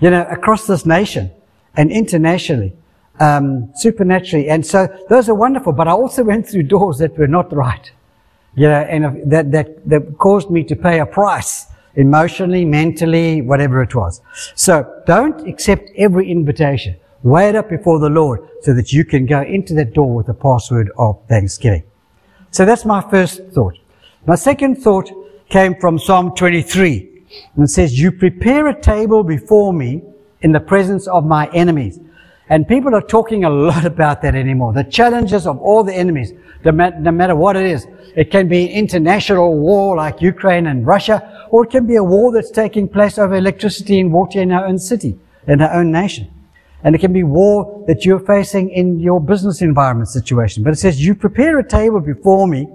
You 0.00 0.10
know, 0.10 0.26
across 0.30 0.66
this 0.66 0.86
nation 0.86 1.30
and 1.76 1.90
internationally. 1.90 2.72
Um, 3.20 3.72
supernaturally. 3.74 4.48
And 4.48 4.64
so 4.64 4.86
those 5.08 5.28
are 5.28 5.34
wonderful, 5.34 5.72
but 5.72 5.88
I 5.88 5.90
also 5.90 6.22
went 6.22 6.48
through 6.48 6.64
doors 6.64 6.98
that 6.98 7.18
were 7.18 7.26
not 7.26 7.52
right. 7.52 7.90
You 8.54 8.68
know, 8.68 8.80
and 8.80 9.30
that, 9.30 9.50
that, 9.50 9.88
that 9.88 10.18
caused 10.18 10.50
me 10.50 10.62
to 10.64 10.76
pay 10.76 11.00
a 11.00 11.06
price 11.06 11.66
emotionally, 11.96 12.64
mentally, 12.64 13.42
whatever 13.42 13.82
it 13.82 13.94
was. 13.94 14.20
So 14.54 15.02
don't 15.06 15.48
accept 15.48 15.90
every 15.96 16.30
invitation. 16.30 16.96
Weigh 17.24 17.48
it 17.48 17.56
up 17.56 17.68
before 17.68 17.98
the 17.98 18.08
Lord 18.08 18.48
so 18.62 18.72
that 18.74 18.92
you 18.92 19.04
can 19.04 19.26
go 19.26 19.42
into 19.42 19.74
that 19.74 19.92
door 19.92 20.14
with 20.14 20.26
the 20.26 20.34
password 20.34 20.90
of 20.96 21.20
thanksgiving. 21.28 21.82
So 22.50 22.64
that's 22.64 22.84
my 22.84 23.00
first 23.10 23.42
thought. 23.52 23.78
My 24.26 24.34
second 24.34 24.76
thought 24.76 25.10
came 25.48 25.74
from 25.74 25.98
Psalm 25.98 26.34
23 26.34 27.24
and 27.54 27.64
it 27.64 27.68
says, 27.68 28.00
you 28.00 28.10
prepare 28.10 28.68
a 28.68 28.80
table 28.80 29.22
before 29.22 29.72
me 29.72 30.02
in 30.40 30.52
the 30.52 30.60
presence 30.60 31.06
of 31.06 31.24
my 31.24 31.48
enemies. 31.52 32.00
And 32.50 32.66
people 32.66 32.94
are 32.94 33.02
talking 33.02 33.44
a 33.44 33.50
lot 33.50 33.84
about 33.94 34.22
that 34.22 34.34
anymore. 34.34 34.72
The 34.72 34.84
challenges 34.84 35.46
of 35.46 35.58
all 35.58 35.84
the 35.84 35.94
enemies, 35.94 36.32
no 36.64 36.72
matter 36.72 37.36
what 37.36 37.56
it 37.56 37.66
is. 37.66 37.86
It 38.16 38.30
can 38.30 38.48
be 38.48 38.66
international 38.66 39.56
war 39.58 39.96
like 39.96 40.20
Ukraine 40.20 40.66
and 40.66 40.84
Russia, 40.86 41.46
or 41.50 41.64
it 41.64 41.70
can 41.70 41.86
be 41.86 41.96
a 41.96 42.02
war 42.02 42.32
that's 42.32 42.50
taking 42.50 42.88
place 42.88 43.18
over 43.18 43.36
electricity 43.36 44.00
and 44.00 44.12
water 44.12 44.40
in 44.40 44.50
our 44.50 44.66
own 44.66 44.78
city, 44.78 45.18
in 45.46 45.60
our 45.60 45.72
own 45.72 45.92
nation. 45.92 46.28
And 46.84 46.94
it 46.94 46.98
can 46.98 47.12
be 47.12 47.24
war 47.24 47.84
that 47.88 48.04
you're 48.04 48.20
facing 48.20 48.70
in 48.70 49.00
your 49.00 49.20
business 49.20 49.62
environment 49.62 50.08
situation. 50.08 50.62
But 50.62 50.72
it 50.72 50.76
says, 50.76 51.04
you 51.04 51.14
prepare 51.14 51.58
a 51.58 51.68
table 51.68 52.00
before 52.00 52.46
me 52.46 52.68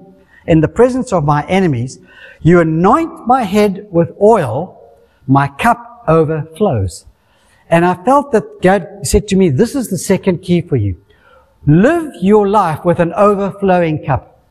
in 0.46 0.60
the 0.60 0.68
presence 0.68 1.14
of 1.14 1.24
my 1.24 1.46
enemies. 1.48 2.00
You 2.42 2.60
anoint 2.60 3.26
my 3.28 3.44
head 3.44 3.88
with 3.92 4.12
oil. 4.22 4.80
My 5.26 5.48
cup 5.48 6.04
overflows. 6.08 7.06
And 7.70 7.86
I 7.86 7.96
felt 8.04 8.34
that 8.34 8.62
God 8.62 8.88
said 9.04 9.28
to 9.30 9.38
me, 9.38 9.50
this 9.50 9.74
is 9.74 9.90
the 9.90 9.98
second 9.98 10.40
key 10.40 10.60
for 10.60 10.76
you. 10.76 11.02
Live 11.66 12.12
your 12.22 12.50
life 12.50 12.84
with 12.84 13.00
an 13.00 13.14
overflowing 13.14 14.04
cup. 14.06 14.42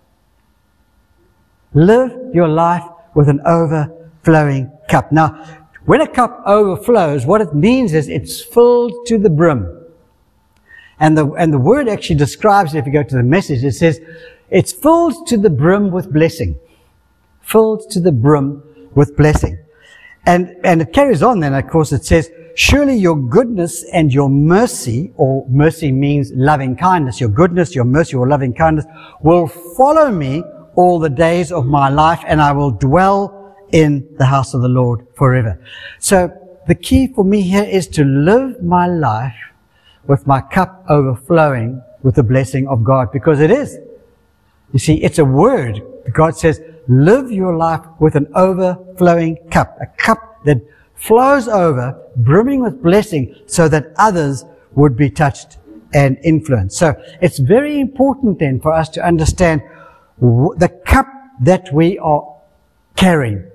Live 1.75 2.35
your 2.35 2.49
life 2.49 2.85
with 3.15 3.29
an 3.29 3.41
overflowing 3.45 4.73
cup. 4.89 5.13
Now, 5.13 5.62
when 5.85 6.01
a 6.01 6.07
cup 6.07 6.43
overflows, 6.47 7.27
what 7.27 7.41
it 7.41 7.55
means 7.55 7.93
is 7.93 8.09
it's 8.09 8.41
filled 8.43 8.93
to 9.07 9.19
the 9.19 9.31
brim. 9.31 9.79
And 11.01 11.19
the, 11.19 11.31
and 11.33 11.53
the 11.53 11.59
word 11.59 11.89
actually 11.89 12.17
describes 12.17 12.75
it, 12.75 12.79
if 12.79 12.87
you 12.87 12.93
go 12.93 13.03
to 13.03 13.17
the 13.17 13.23
message, 13.23 13.65
it 13.65 13.73
says, 13.73 14.01
it's 14.51 14.73
filled 14.73 15.27
to 15.29 15.37
the 15.37 15.51
brim 15.51 15.91
with 15.91 16.13
blessing. 16.13 16.59
Filled 17.41 17.91
to 17.91 18.01
the 18.01 18.13
brim 18.13 18.63
with 18.95 19.17
blessing. 19.17 19.59
And, 20.27 20.55
and 20.63 20.83
it 20.83 20.93
carries 20.93 21.23
on 21.23 21.41
then, 21.41 21.55
of 21.55 21.69
course, 21.69 21.91
it 21.91 22.05
says, 22.05 22.31
surely 22.55 22.95
your 22.95 23.17
goodness 23.17 23.85
and 23.93 24.15
your 24.15 24.29
mercy, 24.29 25.13
or 25.17 25.45
mercy 25.49 25.91
means 25.91 26.31
loving 26.35 26.77
kindness, 26.77 27.21
your 27.21 27.31
goodness, 27.31 27.75
your 27.75 27.85
mercy, 27.85 28.15
or 28.15 28.29
loving 28.29 28.55
kindness 28.55 28.85
will 29.23 29.49
follow 29.49 30.13
me 30.13 30.45
all 30.77 31.01
the 31.01 31.11
days 31.11 31.51
of 31.51 31.67
my 31.67 31.89
life 31.89 32.23
and 32.27 32.41
I 32.41 32.53
will 32.53 32.71
dwell 32.71 33.42
in 33.73 34.07
the 34.19 34.27
house 34.27 34.55
of 34.55 34.63
the 34.63 34.69
Lord 34.69 35.07
forever. 35.15 35.59
So 35.99 36.33
the 36.67 36.75
key 36.75 37.09
for 37.09 37.25
me 37.25 37.43
here 37.43 37.65
is 37.65 37.89
to 37.89 38.05
live 38.05 38.63
my 38.63 38.87
life 38.87 39.35
with 40.07 40.27
my 40.27 40.41
cup 40.41 40.85
overflowing 40.89 41.83
with 42.03 42.15
the 42.17 42.23
blessing 42.23 42.69
of 42.69 42.85
God 42.85 43.11
because 43.13 43.41
it 43.41 43.51
is. 43.51 43.79
You 44.73 44.79
see, 44.79 45.03
it's 45.03 45.19
a 45.19 45.25
word. 45.25 45.83
God 46.13 46.37
says, 46.37 46.61
live 46.89 47.31
your 47.31 47.57
life 47.57 47.83
with 48.01 48.15
an 48.17 48.27
overflowing 48.35 49.37
cup, 49.51 49.77
a 49.81 49.87
cup 49.87 50.45
that 50.45 50.61
flows 50.95 51.49
over, 51.49 52.01
brimming 52.17 52.61
with 52.63 52.83
blessing 52.83 53.35
so 53.47 53.69
that 53.69 53.93
others 53.97 54.45
would 54.73 54.97
be 54.97 55.11
touched 55.11 55.59
and 55.95 56.19
influenced. 56.23 56.79
So 56.79 57.01
it's 57.21 57.39
very 57.39 57.81
important 57.81 58.39
then 58.39 58.61
for 58.61 58.73
us 58.73 58.89
to 58.91 59.05
understand 59.05 59.63
the 60.21 60.71
cup 60.87 61.07
that 61.43 61.73
we 61.73 61.99
are 61.99 62.37
carrying. 62.97 63.52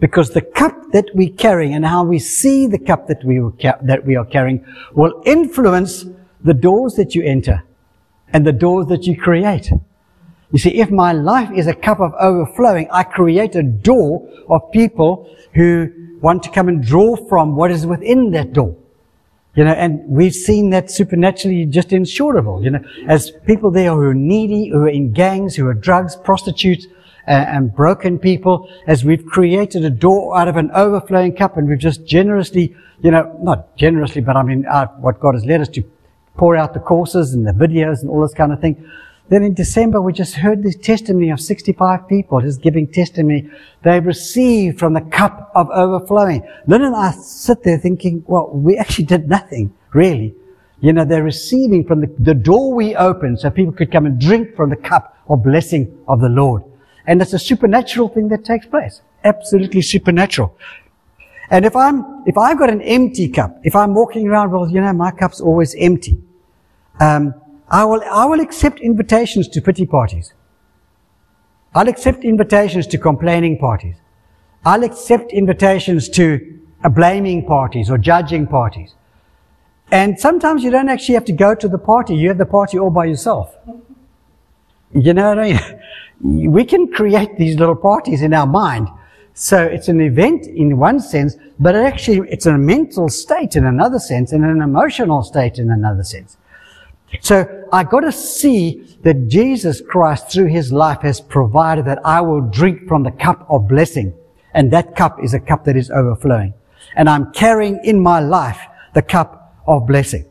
Because 0.00 0.30
the 0.30 0.42
cup 0.42 0.92
that 0.92 1.06
we 1.14 1.28
carry 1.28 1.72
and 1.72 1.84
how 1.84 2.04
we 2.04 2.18
see 2.18 2.66
the 2.66 2.78
cup 2.78 3.08
that 3.08 3.24
we, 3.24 3.40
that 3.82 4.02
we 4.04 4.16
are 4.16 4.24
carrying 4.24 4.64
will 4.94 5.22
influence 5.26 6.04
the 6.42 6.54
doors 6.54 6.94
that 6.94 7.14
you 7.14 7.22
enter 7.24 7.64
and 8.32 8.46
the 8.46 8.52
doors 8.52 8.86
that 8.86 9.04
you 9.04 9.16
create. 9.16 9.72
You 10.50 10.58
see, 10.58 10.80
if 10.80 10.90
my 10.90 11.12
life 11.12 11.50
is 11.54 11.66
a 11.66 11.74
cup 11.74 12.00
of 12.00 12.14
overflowing, 12.18 12.88
I 12.90 13.02
create 13.02 13.54
a 13.54 13.62
door 13.62 14.28
of 14.48 14.70
people 14.72 15.28
who 15.54 15.92
want 16.20 16.42
to 16.44 16.50
come 16.50 16.68
and 16.68 16.82
draw 16.82 17.16
from 17.16 17.54
what 17.54 17.70
is 17.70 17.86
within 17.86 18.30
that 18.30 18.52
door. 18.52 18.76
You 19.54 19.64
know, 19.64 19.72
and 19.72 20.08
we've 20.08 20.34
seen 20.34 20.70
that 20.70 20.90
supernaturally 20.90 21.66
just 21.66 21.92
in 21.92 22.04
Shorterville, 22.04 22.62
you 22.62 22.70
know, 22.70 22.80
as 23.08 23.32
people 23.44 23.70
there 23.70 23.90
who 23.90 24.02
are 24.02 24.14
needy, 24.14 24.68
who 24.68 24.82
are 24.82 24.88
in 24.88 25.12
gangs, 25.12 25.56
who 25.56 25.66
are 25.66 25.74
drugs, 25.74 26.14
prostitutes, 26.14 26.86
and 27.34 27.74
broken 27.74 28.18
people 28.18 28.70
as 28.86 29.04
we've 29.04 29.26
created 29.26 29.84
a 29.84 29.90
door 29.90 30.36
out 30.36 30.48
of 30.48 30.56
an 30.56 30.70
overflowing 30.72 31.34
cup 31.34 31.56
and 31.56 31.68
we've 31.68 31.78
just 31.78 32.04
generously, 32.04 32.74
you 33.02 33.10
know, 33.10 33.38
not 33.42 33.76
generously, 33.76 34.20
but 34.20 34.36
I 34.36 34.42
mean, 34.42 34.66
uh, 34.66 34.86
what 34.98 35.20
God 35.20 35.34
has 35.34 35.44
led 35.44 35.60
us 35.60 35.68
to 35.70 35.84
pour 36.36 36.56
out 36.56 36.72
the 36.72 36.80
courses 36.80 37.34
and 37.34 37.46
the 37.46 37.52
videos 37.52 38.00
and 38.00 38.10
all 38.10 38.22
this 38.22 38.34
kind 38.34 38.52
of 38.52 38.60
thing. 38.60 38.88
Then 39.28 39.42
in 39.42 39.52
December, 39.52 40.00
we 40.00 40.14
just 40.14 40.36
heard 40.36 40.62
this 40.62 40.76
testimony 40.76 41.28
of 41.30 41.38
65 41.38 42.08
people 42.08 42.40
just 42.40 42.62
giving 42.62 42.90
testimony. 42.90 43.50
They 43.82 44.00
received 44.00 44.78
from 44.78 44.94
the 44.94 45.02
cup 45.02 45.52
of 45.54 45.68
overflowing. 45.68 46.48
Lynn 46.66 46.82
and 46.82 46.96
I 46.96 47.10
sit 47.10 47.62
there 47.62 47.76
thinking, 47.76 48.24
well, 48.26 48.48
we 48.48 48.78
actually 48.78 49.04
did 49.04 49.28
nothing, 49.28 49.74
really. 49.92 50.34
You 50.80 50.94
know, 50.94 51.04
they're 51.04 51.24
receiving 51.24 51.84
from 51.84 52.00
the, 52.00 52.14
the 52.18 52.34
door 52.34 52.72
we 52.72 52.96
opened 52.96 53.40
so 53.40 53.50
people 53.50 53.74
could 53.74 53.92
come 53.92 54.06
and 54.06 54.18
drink 54.18 54.56
from 54.56 54.70
the 54.70 54.76
cup 54.76 55.14
of 55.28 55.42
blessing 55.42 55.98
of 56.08 56.20
the 56.20 56.28
Lord. 56.30 56.62
And 57.08 57.22
it's 57.22 57.32
a 57.32 57.38
supernatural 57.38 58.10
thing 58.10 58.28
that 58.28 58.44
takes 58.44 58.66
place. 58.66 59.00
Absolutely 59.24 59.80
supernatural. 59.80 60.54
And 61.50 61.64
if 61.64 61.74
I'm, 61.74 62.22
if 62.26 62.36
I've 62.36 62.58
got 62.58 62.68
an 62.68 62.82
empty 62.82 63.30
cup, 63.30 63.58
if 63.64 63.74
I'm 63.74 63.94
walking 63.94 64.28
around, 64.28 64.52
well, 64.52 64.68
you 64.68 64.78
know, 64.82 64.92
my 64.92 65.10
cup's 65.10 65.40
always 65.40 65.74
empty. 65.78 66.22
Um, 67.00 67.34
I 67.70 67.86
will, 67.86 68.02
I 68.04 68.26
will 68.26 68.40
accept 68.40 68.80
invitations 68.80 69.48
to 69.48 69.62
pity 69.62 69.86
parties. 69.86 70.34
I'll 71.74 71.88
accept 71.88 72.24
invitations 72.24 72.86
to 72.88 72.98
complaining 72.98 73.58
parties. 73.58 73.96
I'll 74.66 74.84
accept 74.84 75.32
invitations 75.32 76.10
to 76.10 76.60
uh, 76.84 76.90
blaming 76.90 77.46
parties 77.46 77.90
or 77.90 77.96
judging 77.96 78.46
parties. 78.46 78.94
And 79.90 80.20
sometimes 80.20 80.62
you 80.62 80.70
don't 80.70 80.90
actually 80.90 81.14
have 81.14 81.24
to 81.24 81.32
go 81.32 81.54
to 81.54 81.68
the 81.68 81.78
party. 81.78 82.14
You 82.16 82.28
have 82.28 82.38
the 82.38 82.44
party 82.44 82.78
all 82.78 82.90
by 82.90 83.06
yourself. 83.06 83.56
You 84.94 85.14
know 85.14 85.30
what 85.30 85.38
I 85.38 85.52
mean? 85.52 85.60
we 86.20 86.64
can 86.64 86.92
create 86.92 87.36
these 87.36 87.58
little 87.58 87.76
parties 87.76 88.22
in 88.22 88.34
our 88.34 88.46
mind. 88.46 88.88
So 89.34 89.62
it's 89.62 89.88
an 89.88 90.00
event 90.00 90.46
in 90.46 90.78
one 90.78 90.98
sense, 90.98 91.36
but 91.60 91.76
it 91.76 91.84
actually, 91.84 92.28
it's 92.28 92.46
a 92.46 92.58
mental 92.58 93.08
state 93.08 93.54
in 93.54 93.64
another 93.64 94.00
sense 94.00 94.32
and 94.32 94.44
an 94.44 94.60
emotional 94.60 95.22
state 95.22 95.58
in 95.58 95.70
another 95.70 96.02
sense. 96.02 96.36
So 97.20 97.68
I 97.72 97.84
got 97.84 98.00
to 98.00 98.12
see 98.12 98.98
that 99.02 99.28
Jesus 99.28 99.80
Christ 99.80 100.30
through 100.32 100.46
his 100.46 100.72
life 100.72 101.02
has 101.02 101.20
provided 101.20 101.84
that 101.84 102.04
I 102.04 102.20
will 102.20 102.40
drink 102.40 102.88
from 102.88 103.04
the 103.04 103.12
cup 103.12 103.46
of 103.48 103.68
blessing. 103.68 104.12
And 104.54 104.72
that 104.72 104.96
cup 104.96 105.22
is 105.22 105.34
a 105.34 105.40
cup 105.40 105.64
that 105.64 105.76
is 105.76 105.90
overflowing. 105.90 106.52
And 106.96 107.08
I'm 107.08 107.32
carrying 107.32 107.78
in 107.84 108.00
my 108.00 108.18
life 108.20 108.60
the 108.94 109.02
cup 109.02 109.54
of 109.66 109.86
blessing. 109.86 110.24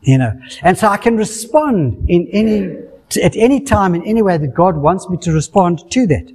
You 0.00 0.18
know, 0.18 0.40
and 0.62 0.78
so 0.78 0.88
I 0.88 0.96
can 0.96 1.16
respond 1.16 2.08
in 2.08 2.28
any 2.28 2.87
at 3.16 3.36
any 3.36 3.60
time 3.60 3.94
in 3.94 4.04
any 4.04 4.22
way 4.22 4.36
that 4.36 4.54
God 4.54 4.76
wants 4.76 5.08
me 5.08 5.16
to 5.18 5.32
respond 5.32 5.90
to 5.90 6.06
that. 6.08 6.30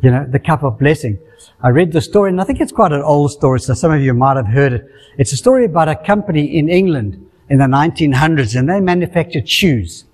You 0.00 0.10
know, 0.10 0.24
the 0.24 0.38
cup 0.38 0.62
of 0.62 0.78
blessing. 0.78 1.18
I 1.60 1.68
read 1.70 1.92
the 1.92 2.00
story 2.00 2.30
and 2.30 2.40
I 2.40 2.44
think 2.44 2.60
it's 2.60 2.72
quite 2.72 2.92
an 2.92 3.02
old 3.02 3.32
story, 3.32 3.60
so 3.60 3.74
some 3.74 3.92
of 3.92 4.00
you 4.00 4.14
might 4.14 4.36
have 4.36 4.46
heard 4.46 4.72
it. 4.72 4.90
It's 5.18 5.32
a 5.32 5.36
story 5.36 5.64
about 5.64 5.88
a 5.88 5.96
company 5.96 6.56
in 6.56 6.68
England 6.68 7.28
in 7.48 7.58
the 7.58 7.64
1900s 7.64 8.56
and 8.56 8.68
they 8.68 8.80
manufactured 8.80 9.48
shoes. 9.48 10.04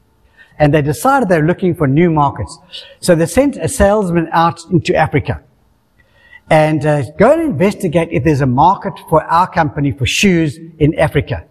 And 0.58 0.72
they 0.72 0.82
decided 0.82 1.28
they 1.28 1.40
were 1.40 1.46
looking 1.46 1.74
for 1.74 1.86
new 1.86 2.10
markets. 2.10 2.58
So 3.00 3.14
they 3.14 3.26
sent 3.26 3.56
a 3.56 3.68
salesman 3.68 4.28
out 4.32 4.64
into 4.70 4.94
Africa 4.94 5.42
and 6.50 6.84
uh, 6.84 7.10
go 7.12 7.32
and 7.32 7.42
investigate 7.42 8.08
if 8.12 8.24
there's 8.24 8.40
a 8.40 8.46
market 8.46 8.92
for 9.08 9.22
our 9.24 9.50
company 9.50 9.92
for 9.92 10.06
shoes 10.06 10.58
in 10.78 10.98
Africa. 10.98 11.44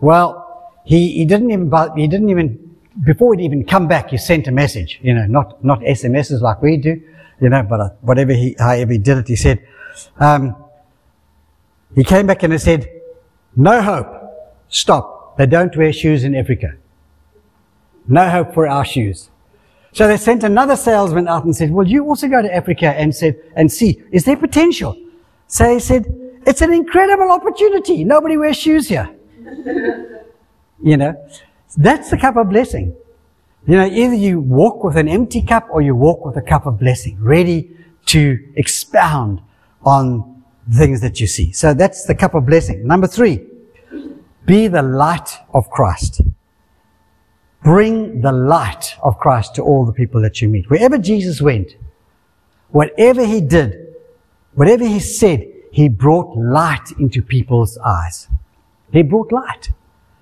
Well, 0.00 0.72
he, 0.84 1.12
he 1.12 1.24
didn't 1.24 1.50
even, 1.50 1.70
he 1.96 2.06
didn't 2.06 2.30
even 2.30 2.67
before 3.04 3.34
he'd 3.34 3.44
even 3.44 3.64
come 3.64 3.86
back, 3.86 4.10
he 4.10 4.18
sent 4.18 4.46
a 4.48 4.52
message, 4.52 4.98
you 5.02 5.14
know, 5.14 5.26
not, 5.26 5.62
not 5.64 5.80
SMSs 5.80 6.40
like 6.40 6.62
we 6.62 6.76
do, 6.76 7.00
you 7.40 7.48
know, 7.48 7.62
but 7.62 7.80
uh, 7.80 7.88
whatever 8.00 8.32
he, 8.32 8.56
however 8.58 8.92
he 8.92 8.98
did 8.98 9.18
it, 9.18 9.28
he 9.28 9.36
said, 9.36 9.66
um, 10.18 10.56
he 11.94 12.04
came 12.04 12.26
back 12.26 12.42
and 12.42 12.52
he 12.52 12.58
said, 12.58 12.88
no 13.56 13.80
hope. 13.82 14.06
Stop. 14.68 15.36
They 15.36 15.46
don't 15.46 15.74
wear 15.76 15.92
shoes 15.92 16.24
in 16.24 16.34
Africa. 16.34 16.74
No 18.06 18.28
hope 18.28 18.54
for 18.54 18.66
our 18.66 18.84
shoes. 18.84 19.30
So 19.92 20.06
they 20.06 20.16
sent 20.16 20.44
another 20.44 20.76
salesman 20.76 21.28
out 21.28 21.44
and 21.44 21.56
said, 21.56 21.70
well, 21.70 21.86
you 21.86 22.04
also 22.04 22.28
go 22.28 22.42
to 22.42 22.54
Africa 22.54 22.86
and 22.86 23.14
said, 23.14 23.40
and 23.56 23.70
see, 23.72 24.02
is 24.12 24.24
there 24.24 24.36
potential? 24.36 24.96
So 25.46 25.72
he 25.72 25.80
said, 25.80 26.06
it's 26.46 26.60
an 26.60 26.72
incredible 26.72 27.30
opportunity. 27.30 28.04
Nobody 28.04 28.36
wears 28.36 28.56
shoes 28.56 28.88
here. 28.88 29.08
you 30.82 30.96
know, 30.96 31.14
that's 31.76 32.10
the 32.10 32.16
cup 32.16 32.36
of 32.36 32.48
blessing. 32.48 32.96
You 33.66 33.76
know, 33.76 33.86
either 33.86 34.14
you 34.14 34.40
walk 34.40 34.84
with 34.84 34.96
an 34.96 35.08
empty 35.08 35.42
cup 35.42 35.68
or 35.70 35.82
you 35.82 35.94
walk 35.94 36.24
with 36.24 36.36
a 36.36 36.42
cup 36.42 36.66
of 36.66 36.78
blessing, 36.78 37.18
ready 37.20 37.76
to 38.06 38.52
expound 38.56 39.42
on 39.84 40.42
things 40.72 41.00
that 41.00 41.20
you 41.20 41.26
see. 41.26 41.52
So 41.52 41.74
that's 41.74 42.04
the 42.04 42.14
cup 42.14 42.34
of 42.34 42.46
blessing. 42.46 42.86
Number 42.86 43.06
three, 43.06 43.46
be 44.46 44.68
the 44.68 44.82
light 44.82 45.30
of 45.52 45.68
Christ. 45.70 46.22
Bring 47.62 48.20
the 48.22 48.32
light 48.32 48.96
of 49.02 49.18
Christ 49.18 49.54
to 49.56 49.62
all 49.62 49.84
the 49.84 49.92
people 49.92 50.22
that 50.22 50.40
you 50.40 50.48
meet. 50.48 50.70
Wherever 50.70 50.96
Jesus 50.96 51.42
went, 51.42 51.76
whatever 52.70 53.26
he 53.26 53.40
did, 53.40 53.94
whatever 54.54 54.86
he 54.86 55.00
said, 55.00 55.46
he 55.70 55.88
brought 55.88 56.36
light 56.36 56.92
into 56.98 57.20
people's 57.20 57.76
eyes. 57.78 58.28
He 58.92 59.02
brought 59.02 59.32
light. 59.32 59.70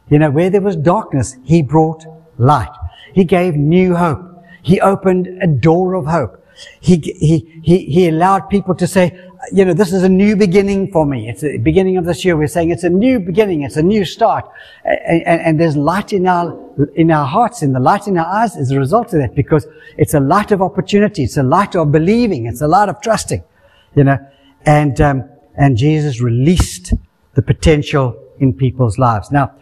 You 0.08 0.18
know, 0.18 0.30
where 0.30 0.50
there 0.50 0.60
was 0.60 0.76
darkness, 0.76 1.36
He 1.44 1.62
brought 1.62 2.04
light. 2.38 2.72
He 3.14 3.24
gave 3.24 3.56
new 3.56 3.94
hope. 3.94 4.22
He 4.62 4.80
opened 4.80 5.28
a 5.42 5.46
door 5.46 5.94
of 5.94 6.06
hope. 6.06 6.44
He, 6.80 6.96
he, 6.96 7.60
he, 7.62 7.84
he 7.84 8.08
allowed 8.08 8.48
people 8.48 8.74
to 8.76 8.86
say, 8.86 9.18
you 9.52 9.64
know, 9.64 9.74
this 9.74 9.92
is 9.92 10.02
a 10.02 10.08
new 10.08 10.36
beginning 10.36 10.90
for 10.90 11.04
me. 11.04 11.28
It's 11.28 11.42
the 11.42 11.58
beginning 11.58 11.98
of 11.98 12.04
this 12.04 12.24
year. 12.24 12.36
We're 12.36 12.46
saying 12.46 12.70
it's 12.70 12.84
a 12.84 12.88
new 12.88 13.20
beginning. 13.20 13.62
It's 13.62 13.76
a 13.76 13.82
new 13.82 14.04
start. 14.04 14.48
And, 14.84 15.22
and, 15.26 15.40
and, 15.42 15.60
there's 15.60 15.76
light 15.76 16.12
in 16.12 16.26
our, 16.26 16.58
in 16.94 17.10
our 17.10 17.26
hearts 17.26 17.62
and 17.62 17.74
the 17.74 17.80
light 17.80 18.06
in 18.06 18.16
our 18.16 18.26
eyes 18.26 18.56
is 18.56 18.70
a 18.70 18.78
result 18.78 19.12
of 19.12 19.20
that 19.20 19.34
because 19.34 19.66
it's 19.98 20.14
a 20.14 20.20
light 20.20 20.50
of 20.50 20.62
opportunity. 20.62 21.24
It's 21.24 21.36
a 21.36 21.42
light 21.42 21.76
of 21.76 21.92
believing. 21.92 22.46
It's 22.46 22.62
a 22.62 22.68
light 22.68 22.88
of 22.88 23.00
trusting, 23.00 23.44
you 23.94 24.04
know, 24.04 24.18
and, 24.64 25.00
um, 25.00 25.28
and 25.56 25.76
Jesus 25.76 26.20
released 26.20 26.94
the 27.34 27.42
potential 27.42 28.18
in 28.38 28.52
people's 28.52 28.98
lives. 28.98 29.30
Now, 29.30 29.54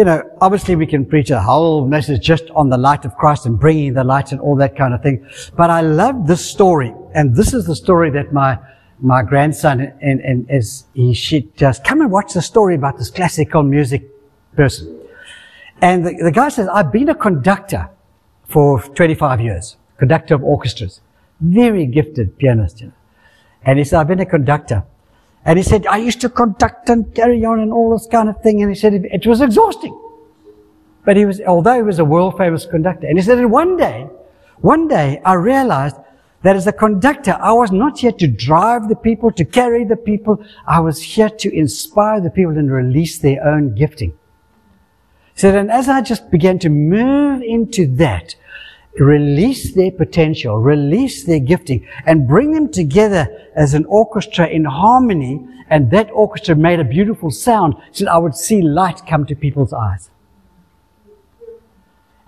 you 0.00 0.06
know, 0.06 0.22
obviously 0.40 0.76
we 0.76 0.86
can 0.86 1.04
preach 1.04 1.28
a 1.28 1.42
whole 1.42 1.86
message 1.86 2.22
just 2.22 2.48
on 2.56 2.70
the 2.70 2.78
light 2.78 3.04
of 3.04 3.14
Christ 3.18 3.44
and 3.44 3.60
bringing 3.60 3.92
the 3.92 4.02
light 4.02 4.32
and 4.32 4.40
all 4.40 4.56
that 4.56 4.74
kind 4.74 4.94
of 4.94 5.02
thing. 5.02 5.28
But 5.58 5.68
I 5.68 5.82
love 5.82 6.26
this 6.26 6.42
story. 6.42 6.94
And 7.14 7.36
this 7.36 7.52
is 7.52 7.66
the 7.66 7.76
story 7.76 8.08
that 8.12 8.32
my, 8.32 8.58
my 9.00 9.22
grandson 9.22 9.92
and, 10.00 10.20
and 10.20 10.50
as 10.50 10.86
he, 10.94 11.12
she 11.12 11.50
just 11.54 11.84
come 11.84 12.00
and 12.00 12.10
watch 12.10 12.32
the 12.32 12.40
story 12.40 12.76
about 12.76 12.96
this 12.96 13.10
classical 13.10 13.62
music 13.62 14.08
person. 14.56 14.98
And 15.82 16.06
the, 16.06 16.14
the 16.14 16.32
guy 16.32 16.48
says, 16.48 16.66
I've 16.68 16.90
been 16.90 17.10
a 17.10 17.14
conductor 17.14 17.90
for 18.44 18.80
25 18.80 19.42
years, 19.42 19.76
conductor 19.98 20.34
of 20.34 20.42
orchestras, 20.42 21.02
very 21.40 21.84
gifted 21.84 22.38
pianist. 22.38 22.80
You 22.80 22.86
know. 22.86 22.92
And 23.64 23.78
he 23.78 23.84
said, 23.84 24.00
I've 24.00 24.08
been 24.08 24.20
a 24.20 24.24
conductor. 24.24 24.82
And 25.44 25.58
he 25.58 25.62
said, 25.62 25.86
I 25.86 25.96
used 25.96 26.20
to 26.20 26.28
conduct 26.28 26.90
and 26.90 27.14
carry 27.14 27.44
on 27.44 27.60
and 27.60 27.72
all 27.72 27.90
this 27.90 28.06
kind 28.06 28.28
of 28.28 28.40
thing. 28.42 28.62
And 28.62 28.70
he 28.70 28.78
said, 28.78 28.92
it 28.94 29.26
was 29.26 29.40
exhausting. 29.40 29.98
But 31.04 31.16
he 31.16 31.24
was, 31.24 31.40
although 31.40 31.76
he 31.76 31.82
was 31.82 31.98
a 31.98 32.04
world 32.04 32.36
famous 32.36 32.66
conductor. 32.66 33.06
And 33.06 33.18
he 33.18 33.24
said, 33.24 33.38
and 33.38 33.50
one 33.50 33.76
day, 33.76 34.06
one 34.58 34.86
day 34.86 35.20
I 35.24 35.34
realized 35.34 35.96
that 36.42 36.56
as 36.56 36.66
a 36.66 36.72
conductor, 36.72 37.36
I 37.40 37.52
was 37.52 37.70
not 37.70 37.98
here 37.98 38.12
to 38.12 38.26
drive 38.26 38.88
the 38.88 38.96
people, 38.96 39.30
to 39.32 39.44
carry 39.44 39.84
the 39.84 39.96
people. 39.96 40.44
I 40.66 40.80
was 40.80 41.02
here 41.02 41.30
to 41.30 41.54
inspire 41.54 42.20
the 42.20 42.30
people 42.30 42.56
and 42.56 42.70
release 42.70 43.18
their 43.18 43.46
own 43.46 43.74
gifting. 43.74 44.10
He 45.34 45.40
said, 45.40 45.54
and 45.54 45.70
as 45.70 45.88
I 45.88 46.02
just 46.02 46.30
began 46.30 46.58
to 46.60 46.68
move 46.68 47.42
into 47.42 47.86
that, 47.96 48.36
release 49.04 49.74
their 49.74 49.90
potential, 49.90 50.58
release 50.58 51.24
their 51.24 51.40
gifting, 51.40 51.86
and 52.06 52.28
bring 52.28 52.52
them 52.52 52.70
together 52.70 53.28
as 53.54 53.74
an 53.74 53.84
orchestra 53.86 54.46
in 54.46 54.64
harmony. 54.64 55.46
And 55.68 55.90
that 55.92 56.10
orchestra 56.10 56.56
made 56.56 56.80
a 56.80 56.84
beautiful 56.84 57.30
sound 57.30 57.74
so 57.92 58.06
I 58.06 58.18
would 58.18 58.34
see 58.34 58.60
light 58.60 59.02
come 59.06 59.24
to 59.26 59.34
people's 59.34 59.72
eyes. 59.72 60.10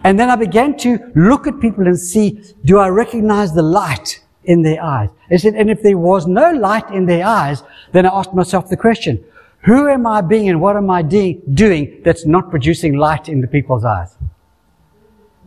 And 0.05 0.19
then 0.19 0.31
I 0.31 0.37
began 0.37 0.77
to 0.79 0.99
look 1.15 1.47
at 1.47 1.61
people 1.61 1.87
and 1.87 1.99
see, 1.99 2.43
do 2.65 2.79
I 2.79 2.89
recognize 2.89 3.53
the 3.53 3.63
light 3.63 4.21
in 4.45 4.63
their 4.63 4.83
eyes? 4.83 5.11
I 5.31 5.37
said, 5.37 5.55
and 5.55 5.71
if 5.71 5.83
there 5.83 5.99
was 5.99 6.27
no 6.27 6.51
light 6.51 6.91
in 6.91 7.07
their 7.07 7.25
eyes, 7.25 7.63
then 7.93 8.07
I 8.07 8.11
asked 8.11 8.35
myself 8.35 8.69
the 8.69 8.77
question, 8.77 9.25
who 9.61 9.89
am 9.89 10.07
I 10.07 10.21
being 10.21 10.49
and 10.49 10.61
what 10.61 10.77
am 10.77 10.91
I 10.91 11.03
de- 11.03 11.41
doing 11.55 12.01
that's 12.05 12.27
not 12.27 12.51
producing 12.51 12.97
light 12.97 13.29
in 13.29 13.41
the 13.41 13.47
people's 13.47 13.85
eyes? 13.85 14.17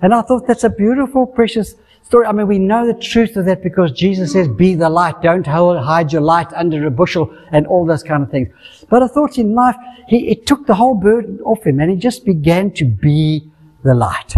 And 0.05 0.13
I 0.13 0.21
thought 0.21 0.45
that's 0.45 0.63
a 0.63 0.69
beautiful, 0.69 1.25
precious 1.25 1.73
story. 2.03 2.27
I 2.27 2.31
mean, 2.31 2.45
we 2.45 2.59
know 2.59 2.85
the 2.85 2.93
truth 2.93 3.37
of 3.37 3.45
that 3.45 3.63
because 3.63 3.91
Jesus 3.91 4.33
says, 4.33 4.47
be 4.47 4.75
the 4.75 4.87
light. 4.87 5.19
Don't 5.23 5.47
hold, 5.47 5.83
hide 5.83 6.13
your 6.13 6.21
light 6.21 6.53
under 6.53 6.85
a 6.85 6.91
bushel 6.91 7.35
and 7.51 7.65
all 7.65 7.87
those 7.87 8.03
kind 8.03 8.21
of 8.21 8.29
things. 8.29 8.49
But 8.87 9.01
I 9.01 9.07
thought 9.07 9.39
in 9.39 9.55
life, 9.55 9.75
he, 10.07 10.27
it 10.27 10.45
took 10.45 10.67
the 10.67 10.75
whole 10.75 10.93
burden 10.93 11.39
off 11.39 11.65
him 11.65 11.79
and 11.79 11.89
he 11.89 11.97
just 11.97 12.23
began 12.23 12.69
to 12.73 12.85
be 12.85 13.49
the 13.83 13.95
light. 13.95 14.35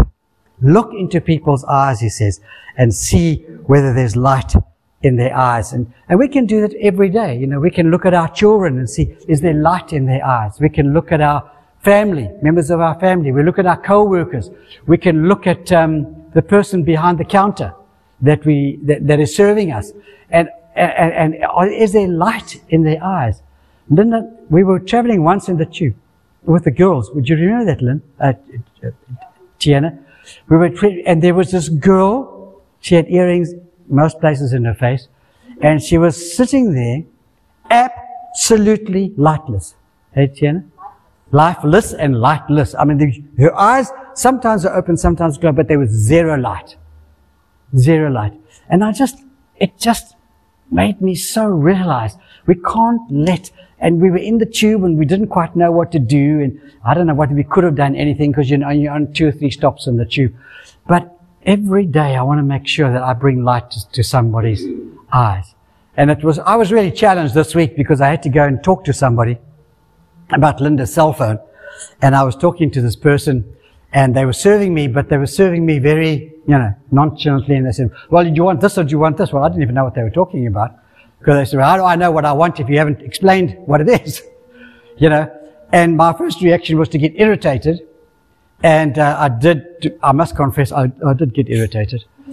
Look 0.62 0.94
into 0.94 1.20
people's 1.20 1.64
eyes, 1.64 2.00
he 2.00 2.08
says, 2.08 2.40
and 2.78 2.94
see 2.94 3.42
whether 3.66 3.92
there's 3.92 4.16
light 4.16 4.54
in 5.02 5.16
their 5.16 5.36
eyes. 5.36 5.74
And, 5.74 5.92
and 6.08 6.18
we 6.18 6.28
can 6.28 6.46
do 6.46 6.62
that 6.62 6.72
every 6.80 7.10
day. 7.10 7.36
You 7.36 7.46
know, 7.46 7.60
we 7.60 7.70
can 7.70 7.90
look 7.90 8.06
at 8.06 8.14
our 8.14 8.28
children 8.30 8.78
and 8.78 8.88
see, 8.88 9.14
is 9.28 9.42
there 9.42 9.52
light 9.52 9.92
in 9.92 10.06
their 10.06 10.24
eyes? 10.24 10.58
We 10.60 10.70
can 10.70 10.94
look 10.94 11.12
at 11.12 11.20
our 11.20 11.57
family, 11.82 12.28
members 12.42 12.70
of 12.70 12.80
our 12.80 12.98
family. 12.98 13.32
We 13.32 13.42
look 13.42 13.58
at 13.58 13.66
our 13.66 13.76
co-workers. 13.76 14.50
We 14.86 14.98
can 14.98 15.28
look 15.28 15.46
at 15.46 15.72
um, 15.72 16.24
the 16.34 16.42
person 16.42 16.82
behind 16.82 17.18
the 17.18 17.24
counter 17.24 17.74
that 18.20 18.44
we 18.44 18.78
that, 18.82 19.06
that 19.06 19.20
is 19.20 19.34
serving 19.34 19.72
us, 19.72 19.92
and, 20.30 20.48
and 20.74 21.34
and 21.34 21.72
is 21.72 21.92
there 21.92 22.08
light 22.08 22.60
in 22.68 22.82
their 22.82 23.02
eyes? 23.02 23.42
Linda, 23.90 24.30
we 24.50 24.64
were 24.64 24.80
traveling 24.80 25.22
once 25.22 25.48
in 25.48 25.56
the 25.56 25.66
tube 25.66 25.94
with 26.42 26.64
the 26.64 26.70
girls. 26.70 27.10
Would 27.12 27.28
you 27.28 27.36
remember 27.36 27.64
that, 27.66 27.80
Lynn? 27.80 28.02
Uh, 28.20 28.32
Tiana? 29.58 29.98
We 30.48 30.56
were, 30.56 30.70
and 31.06 31.22
there 31.22 31.34
was 31.34 31.50
this 31.52 31.68
girl. 31.68 32.62
She 32.80 32.94
had 32.94 33.08
earrings 33.08 33.54
most 33.88 34.20
places 34.20 34.52
in 34.52 34.64
her 34.64 34.74
face, 34.74 35.08
and 35.62 35.82
she 35.82 35.96
was 35.96 36.36
sitting 36.36 36.74
there, 36.74 37.04
absolutely 37.70 39.10
lightless. 39.16 39.74
Hey, 40.12 40.28
Tiana? 40.28 40.64
Lifeless 41.30 41.92
and 41.92 42.16
lightless. 42.16 42.74
I 42.78 42.84
mean, 42.84 42.98
the, 42.98 43.24
her 43.42 43.54
eyes 43.54 43.90
sometimes 44.14 44.64
are 44.64 44.76
open, 44.76 44.96
sometimes 44.96 45.38
closed, 45.38 45.56
but 45.56 45.68
there 45.68 45.78
was 45.78 45.90
zero 45.90 46.36
light. 46.36 46.76
Zero 47.76 48.10
light. 48.10 48.34
And 48.68 48.84
I 48.84 48.92
just, 48.92 49.22
it 49.56 49.78
just 49.78 50.16
made 50.70 51.00
me 51.00 51.14
so 51.14 51.46
realize 51.46 52.16
we 52.46 52.54
can't 52.54 53.00
let, 53.10 53.50
and 53.78 54.00
we 54.00 54.10
were 54.10 54.18
in 54.18 54.38
the 54.38 54.46
tube 54.46 54.84
and 54.84 54.98
we 54.98 55.04
didn't 55.04 55.28
quite 55.28 55.54
know 55.54 55.70
what 55.70 55.92
to 55.92 55.98
do. 55.98 56.40
And 56.40 56.60
I 56.84 56.94
don't 56.94 57.06
know 57.06 57.14
what 57.14 57.30
we 57.30 57.44
could 57.44 57.64
have 57.64 57.74
done 57.74 57.94
anything 57.94 58.30
because 58.32 58.50
you 58.50 58.58
know, 58.58 58.70
you're 58.70 58.92
on 58.92 59.12
two 59.12 59.28
or 59.28 59.32
three 59.32 59.50
stops 59.50 59.86
in 59.86 59.96
the 59.96 60.06
tube. 60.06 60.34
But 60.86 61.14
every 61.44 61.84
day 61.84 62.16
I 62.16 62.22
want 62.22 62.38
to 62.38 62.42
make 62.42 62.66
sure 62.66 62.90
that 62.92 63.02
I 63.02 63.12
bring 63.12 63.44
light 63.44 63.70
to, 63.72 63.90
to 63.90 64.02
somebody's 64.02 64.64
eyes. 65.12 65.54
And 65.96 66.10
it 66.10 66.22
was, 66.22 66.38
I 66.38 66.54
was 66.54 66.72
really 66.72 66.92
challenged 66.92 67.34
this 67.34 67.54
week 67.54 67.76
because 67.76 68.00
I 68.00 68.08
had 68.08 68.22
to 68.22 68.28
go 68.28 68.44
and 68.44 68.62
talk 68.62 68.84
to 68.84 68.92
somebody 68.92 69.38
about 70.30 70.60
Linda's 70.60 70.92
cell 70.92 71.12
phone. 71.12 71.38
And 72.02 72.14
I 72.14 72.24
was 72.24 72.36
talking 72.36 72.70
to 72.72 72.80
this 72.80 72.96
person 72.96 73.56
and 73.92 74.14
they 74.14 74.24
were 74.24 74.32
serving 74.32 74.74
me, 74.74 74.88
but 74.88 75.08
they 75.08 75.16
were 75.16 75.26
serving 75.26 75.64
me 75.64 75.78
very, 75.78 76.34
you 76.46 76.58
know, 76.58 76.74
nonchalantly. 76.90 77.56
And 77.56 77.66
they 77.66 77.72
said, 77.72 77.90
well, 78.10 78.24
do 78.24 78.30
you 78.30 78.44
want 78.44 78.60
this 78.60 78.76
or 78.76 78.84
do 78.84 78.90
you 78.90 78.98
want 78.98 79.16
this? 79.16 79.32
Well, 79.32 79.44
I 79.44 79.48
didn't 79.48 79.62
even 79.62 79.74
know 79.74 79.84
what 79.84 79.94
they 79.94 80.02
were 80.02 80.10
talking 80.10 80.46
about 80.46 80.72
because 81.18 81.36
they 81.36 81.44
said, 81.44 81.58
well, 81.58 81.68
how 81.70 81.76
do 81.76 81.84
I 81.84 81.96
know 81.96 82.10
what 82.10 82.24
I 82.24 82.32
want 82.32 82.60
if 82.60 82.68
you 82.68 82.78
haven't 82.78 83.00
explained 83.00 83.56
what 83.66 83.80
it 83.80 83.88
is? 83.88 84.22
you 84.98 85.08
know, 85.08 85.32
and 85.72 85.96
my 85.96 86.12
first 86.12 86.40
reaction 86.42 86.78
was 86.78 86.88
to 86.90 86.98
get 86.98 87.12
irritated. 87.16 87.86
And 88.62 88.98
uh, 88.98 89.16
I 89.18 89.28
did, 89.28 89.98
I 90.02 90.12
must 90.12 90.34
confess, 90.34 90.72
I, 90.72 90.90
I 91.06 91.14
did 91.14 91.32
get 91.32 91.48
irritated. 91.48 92.04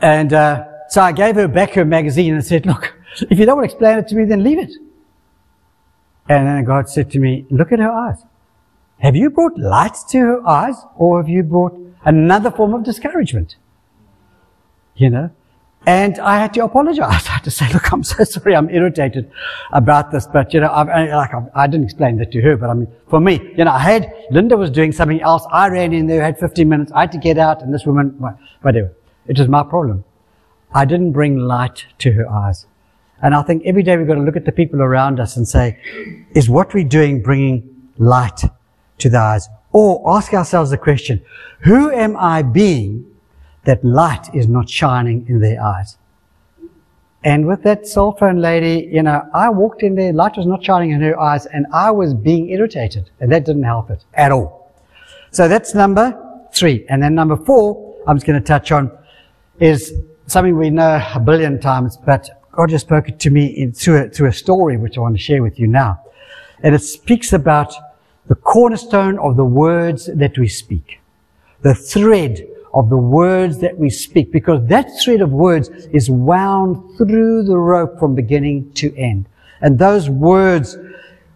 and 0.00 0.32
uh, 0.32 0.64
so 0.88 1.02
I 1.02 1.12
gave 1.12 1.36
her 1.36 1.48
back 1.48 1.74
her 1.74 1.84
magazine 1.84 2.34
and 2.34 2.44
said, 2.44 2.66
look, 2.66 2.94
if 3.30 3.38
you 3.38 3.46
don't 3.46 3.56
want 3.56 3.68
to 3.68 3.74
explain 3.74 3.98
it 3.98 4.08
to 4.08 4.14
me, 4.14 4.24
then 4.24 4.42
leave 4.42 4.58
it. 4.58 4.72
And 6.28 6.46
then 6.46 6.64
God 6.64 6.88
said 6.88 7.10
to 7.12 7.18
me, 7.18 7.46
look 7.50 7.72
at 7.72 7.78
her 7.78 7.90
eyes. 7.90 8.22
Have 8.98 9.16
you 9.16 9.30
brought 9.30 9.58
light 9.58 9.96
to 10.10 10.18
her 10.18 10.46
eyes 10.46 10.76
or 10.96 11.20
have 11.20 11.28
you 11.28 11.42
brought 11.42 11.76
another 12.04 12.50
form 12.50 12.74
of 12.74 12.84
discouragement? 12.84 13.56
You 14.94 15.10
know? 15.10 15.30
And 15.84 16.20
I 16.20 16.38
had 16.38 16.54
to 16.54 16.64
apologize. 16.64 17.26
I 17.26 17.32
had 17.32 17.44
to 17.44 17.50
say, 17.50 17.70
look, 17.72 17.92
I'm 17.92 18.04
so 18.04 18.22
sorry. 18.24 18.54
I'm 18.54 18.70
irritated 18.70 19.30
about 19.72 20.12
this. 20.12 20.26
But, 20.26 20.54
you 20.54 20.60
know, 20.60 20.68
I, 20.68 21.12
like, 21.12 21.30
I, 21.54 21.66
didn't 21.66 21.84
explain 21.84 22.16
that 22.18 22.30
to 22.32 22.40
her, 22.42 22.56
but 22.56 22.70
I 22.70 22.74
mean, 22.74 22.88
for 23.08 23.20
me, 23.20 23.52
you 23.56 23.64
know, 23.64 23.72
I 23.72 23.80
had, 23.80 24.14
Linda 24.30 24.56
was 24.56 24.70
doing 24.70 24.92
something 24.92 25.20
else. 25.20 25.44
I 25.50 25.68
ran 25.68 25.92
in 25.92 26.06
there, 26.06 26.22
had 26.22 26.38
15 26.38 26.68
minutes. 26.68 26.92
I 26.92 27.00
had 27.00 27.12
to 27.12 27.18
get 27.18 27.38
out 27.38 27.62
and 27.62 27.74
this 27.74 27.84
woman, 27.84 28.10
whatever. 28.60 28.92
It 29.26 29.38
was 29.38 29.48
my 29.48 29.64
problem. 29.64 30.04
I 30.72 30.84
didn't 30.84 31.12
bring 31.12 31.38
light 31.38 31.86
to 31.98 32.12
her 32.12 32.30
eyes. 32.30 32.66
And 33.22 33.34
I 33.34 33.42
think 33.42 33.62
every 33.64 33.82
day 33.82 33.96
we've 33.96 34.06
got 34.06 34.16
to 34.16 34.20
look 34.20 34.36
at 34.36 34.44
the 34.44 34.52
people 34.52 34.82
around 34.82 35.20
us 35.20 35.36
and 35.36 35.46
say, 35.46 35.78
is 36.34 36.50
what 36.50 36.74
we're 36.74 36.84
doing 36.84 37.22
bringing 37.22 37.90
light 37.96 38.42
to 38.98 39.08
the 39.08 39.18
eyes? 39.18 39.48
Or 39.70 40.16
ask 40.16 40.34
ourselves 40.34 40.70
the 40.70 40.78
question, 40.78 41.22
who 41.60 41.90
am 41.90 42.16
I 42.16 42.42
being 42.42 43.06
that 43.64 43.84
light 43.84 44.34
is 44.34 44.48
not 44.48 44.68
shining 44.68 45.24
in 45.28 45.40
their 45.40 45.62
eyes? 45.62 45.96
And 47.24 47.46
with 47.46 47.62
that 47.62 47.86
cell 47.86 48.12
phone 48.12 48.38
lady, 48.38 48.90
you 48.92 49.02
know, 49.02 49.22
I 49.32 49.48
walked 49.48 49.84
in 49.84 49.94
there, 49.94 50.12
light 50.12 50.36
was 50.36 50.46
not 50.46 50.64
shining 50.64 50.90
in 50.90 51.00
her 51.02 51.18
eyes, 51.18 51.46
and 51.46 51.66
I 51.72 51.92
was 51.92 52.14
being 52.14 52.50
irritated. 52.50 53.10
And 53.20 53.30
that 53.30 53.44
didn't 53.44 53.62
help 53.62 53.90
it 53.90 54.04
at 54.14 54.32
all. 54.32 54.72
So 55.30 55.46
that's 55.46 55.74
number 55.74 56.18
three. 56.52 56.84
And 56.88 57.00
then 57.00 57.14
number 57.14 57.36
four, 57.36 57.96
I'm 58.08 58.16
just 58.16 58.26
going 58.26 58.40
to 58.40 58.44
touch 58.44 58.72
on, 58.72 58.90
is 59.60 59.92
something 60.26 60.56
we 60.56 60.70
know 60.70 61.00
a 61.14 61.20
billion 61.20 61.60
times, 61.60 61.96
but 61.96 62.41
God 62.52 62.68
just 62.68 62.86
spoke 62.86 63.18
to 63.18 63.30
me 63.30 63.46
in, 63.46 63.72
through, 63.72 64.04
a, 64.04 64.08
through 64.10 64.28
a 64.28 64.32
story 64.32 64.76
which 64.76 64.98
I 64.98 65.00
want 65.00 65.16
to 65.16 65.22
share 65.22 65.42
with 65.42 65.58
you 65.58 65.66
now. 65.66 66.02
And 66.62 66.74
it 66.74 66.80
speaks 66.80 67.32
about 67.32 67.74
the 68.26 68.34
cornerstone 68.34 69.18
of 69.18 69.36
the 69.36 69.44
words 69.44 70.06
that 70.14 70.38
we 70.38 70.48
speak. 70.48 71.00
The 71.62 71.74
thread 71.74 72.46
of 72.74 72.90
the 72.90 72.96
words 72.96 73.58
that 73.60 73.76
we 73.78 73.90
speak, 73.90 74.32
because 74.32 74.66
that 74.68 74.86
thread 75.02 75.22
of 75.22 75.32
words 75.32 75.68
is 75.92 76.10
wound 76.10 76.96
through 76.98 77.44
the 77.44 77.56
rope 77.56 77.98
from 77.98 78.14
beginning 78.14 78.72
to 78.74 78.94
end. 78.96 79.26
And 79.60 79.78
those 79.78 80.10
words 80.10 80.76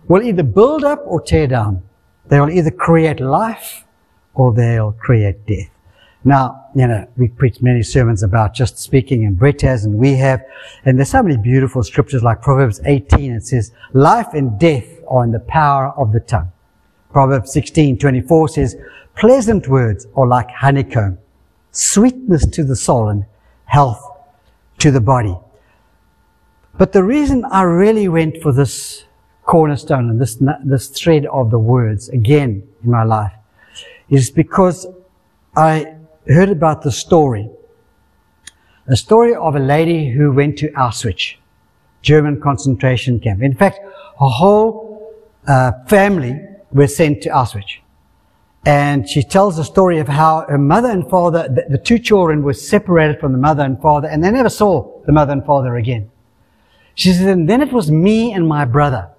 will 0.09 0.23
either 0.23 0.43
build 0.43 0.85
up 0.85 1.03
or 1.07 1.21
tear 1.21 1.47
down. 1.47 1.83
They 2.27 2.41
will 2.41 2.51
either 2.51 2.71
create 2.71 3.21
life 3.21 3.85
or 4.35 4.53
they'll 4.53 4.93
create 4.93 5.47
death. 5.47 5.71
Now, 6.27 6.67
you 6.75 6.89
know, 6.89 7.07
we 7.17 7.29
preach 7.29 7.63
many 7.63 7.85
sermons 7.85 8.25
about 8.25 8.53
just 8.53 8.79
speaking 8.79 9.25
and 9.25 9.39
Brett 9.39 9.63
and 9.63 9.95
we 9.95 10.15
have. 10.15 10.45
And 10.85 10.99
there's 10.99 11.11
so 11.11 11.23
many 11.23 11.37
beautiful 11.37 11.85
scriptures 11.85 12.25
like 12.25 12.43
Proverbs 12.43 12.81
18. 12.85 13.33
It 13.33 13.47
says, 13.47 13.71
life 13.93 14.35
and 14.35 14.59
death 14.59 14.89
are 15.07 15.23
in 15.23 15.31
the 15.31 15.39
power 15.39 15.95
of 15.97 16.13
the 16.13 16.19
tongue. 16.19 16.51
Proverbs 17.13 17.53
16, 17.53 17.99
24 17.99 18.49
says, 18.49 18.77
pleasant 19.15 19.69
words 19.69 20.09
are 20.17 20.27
like 20.27 20.51
honeycomb, 20.51 21.17
sweetness 21.71 22.45
to 22.47 22.65
the 22.65 22.75
soul 22.75 23.09
and 23.09 23.25
health 23.67 24.03
to 24.79 24.91
the 24.91 25.01
body. 25.01 25.39
But 26.77 26.93
the 26.93 27.05
reason 27.05 27.45
I 27.45 27.63
really 27.63 28.09
went 28.09 28.43
for 28.43 28.53
this 28.53 29.05
cornerstone 29.45 30.11
and 30.11 30.21
this, 30.21 30.43
this 30.65 30.89
thread 30.89 31.27
of 31.27 31.53
the 31.53 31.59
words 31.61 32.09
again 32.09 32.67
in 32.83 32.91
my 32.91 33.05
life 33.05 33.33
is 34.11 34.29
because 34.29 34.89
I 35.57 35.96
heard 36.35 36.51
about 36.51 36.83
the 36.83 36.93
story. 36.93 37.49
A 38.89 38.97
story 38.97 39.35
of 39.35 39.57
a 39.57 39.61
lady 39.61 40.11
who 40.11 40.33
went 40.33 40.59
to 40.59 40.71
Auschwitz, 40.73 41.37
German 42.03 42.41
concentration 42.41 43.21
camp. 43.21 43.43
In 43.43 43.55
fact, 43.55 43.79
her 43.79 44.29
whole 44.41 45.15
uh, 45.47 45.73
family 45.87 46.41
were 46.73 46.87
sent 46.87 47.23
to 47.23 47.31
Auschwitz. 47.31 47.79
And 48.65 49.09
she 49.09 49.23
tells 49.23 49.57
the 49.57 49.65
story 49.65 49.99
of 49.99 50.09
how 50.09 50.45
her 50.49 50.59
mother 50.59 50.91
and 50.91 51.09
father, 51.09 51.49
the, 51.49 51.67
the 51.69 51.79
two 51.79 51.99
children 51.99 52.43
were 52.43 52.53
separated 52.53 53.21
from 53.21 53.33
the 53.33 53.39
mother 53.39 53.63
and 53.63 53.81
father, 53.81 54.09
and 54.09 54.25
they 54.25 54.31
never 54.31 54.49
saw 54.49 55.01
the 55.07 55.13
mother 55.13 55.33
and 55.33 55.45
father 55.47 55.77
again. 55.77 56.11
She 56.97 57.13
says, 57.13 57.27
and 57.27 57.49
then 57.49 57.63
it 57.63 57.73
was 57.73 57.91
me 57.91 58.33
and 58.33 58.49
my 58.49 58.65
brother. 58.65 59.11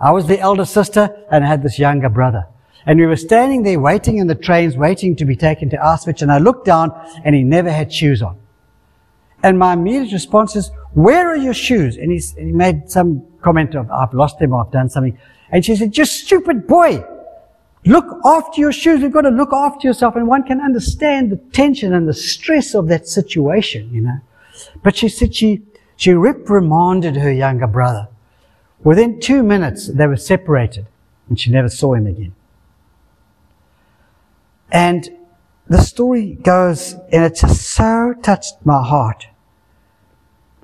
I 0.00 0.10
was 0.10 0.26
the 0.26 0.40
elder 0.40 0.64
sister 0.64 1.24
and 1.30 1.44
I 1.44 1.48
had 1.48 1.62
this 1.62 1.78
younger 1.78 2.08
brother. 2.08 2.46
And 2.86 3.00
we 3.00 3.06
were 3.06 3.16
standing 3.16 3.64
there 3.64 3.80
waiting 3.80 4.18
in 4.18 4.28
the 4.28 4.36
trains, 4.36 4.76
waiting 4.76 5.16
to 5.16 5.24
be 5.24 5.34
taken 5.34 5.68
to 5.70 5.76
Auschwitz. 5.76 6.22
And 6.22 6.30
I 6.30 6.38
looked 6.38 6.64
down 6.64 6.92
and 7.24 7.34
he 7.34 7.42
never 7.42 7.70
had 7.70 7.92
shoes 7.92 8.22
on. 8.22 8.38
And 9.42 9.58
my 9.58 9.72
immediate 9.72 10.12
response 10.12 10.56
is, 10.56 10.70
where 10.94 11.28
are 11.28 11.36
your 11.36 11.54
shoes? 11.54 11.96
And, 11.96 12.10
he 12.12 12.52
made 12.52 12.90
some 12.90 13.26
comment 13.42 13.74
of, 13.74 13.90
I've 13.90 14.14
lost 14.14 14.38
them 14.38 14.52
or 14.52 14.64
I've 14.64 14.72
done 14.72 14.88
something. 14.88 15.18
And 15.50 15.64
she 15.64 15.76
said, 15.76 15.92
just 15.92 16.24
stupid 16.24 16.66
boy. 16.66 17.04
Look 17.84 18.06
after 18.24 18.60
your 18.60 18.72
shoes. 18.72 19.00
You've 19.00 19.12
got 19.12 19.22
to 19.22 19.30
look 19.30 19.52
after 19.52 19.86
yourself. 19.86 20.16
And 20.16 20.26
one 20.26 20.44
can 20.44 20.60
understand 20.60 21.30
the 21.30 21.36
tension 21.36 21.92
and 21.92 22.08
the 22.08 22.14
stress 22.14 22.74
of 22.74 22.88
that 22.88 23.06
situation, 23.06 23.92
you 23.92 24.00
know. 24.00 24.18
But 24.82 24.96
she 24.96 25.08
said 25.08 25.34
she, 25.34 25.62
she 25.96 26.12
reprimanded 26.12 27.16
her 27.16 27.32
younger 27.32 27.66
brother. 27.66 28.08
Within 28.82 29.20
two 29.20 29.42
minutes, 29.42 29.88
they 29.88 30.06
were 30.06 30.16
separated 30.16 30.86
and 31.28 31.38
she 31.38 31.50
never 31.50 31.68
saw 31.68 31.94
him 31.94 32.06
again. 32.06 32.34
And 34.70 35.08
the 35.68 35.80
story 35.80 36.34
goes, 36.34 36.94
and 37.12 37.24
it 37.24 37.36
just 37.36 37.62
so 37.62 38.14
touched 38.22 38.54
my 38.64 38.82
heart 38.82 39.26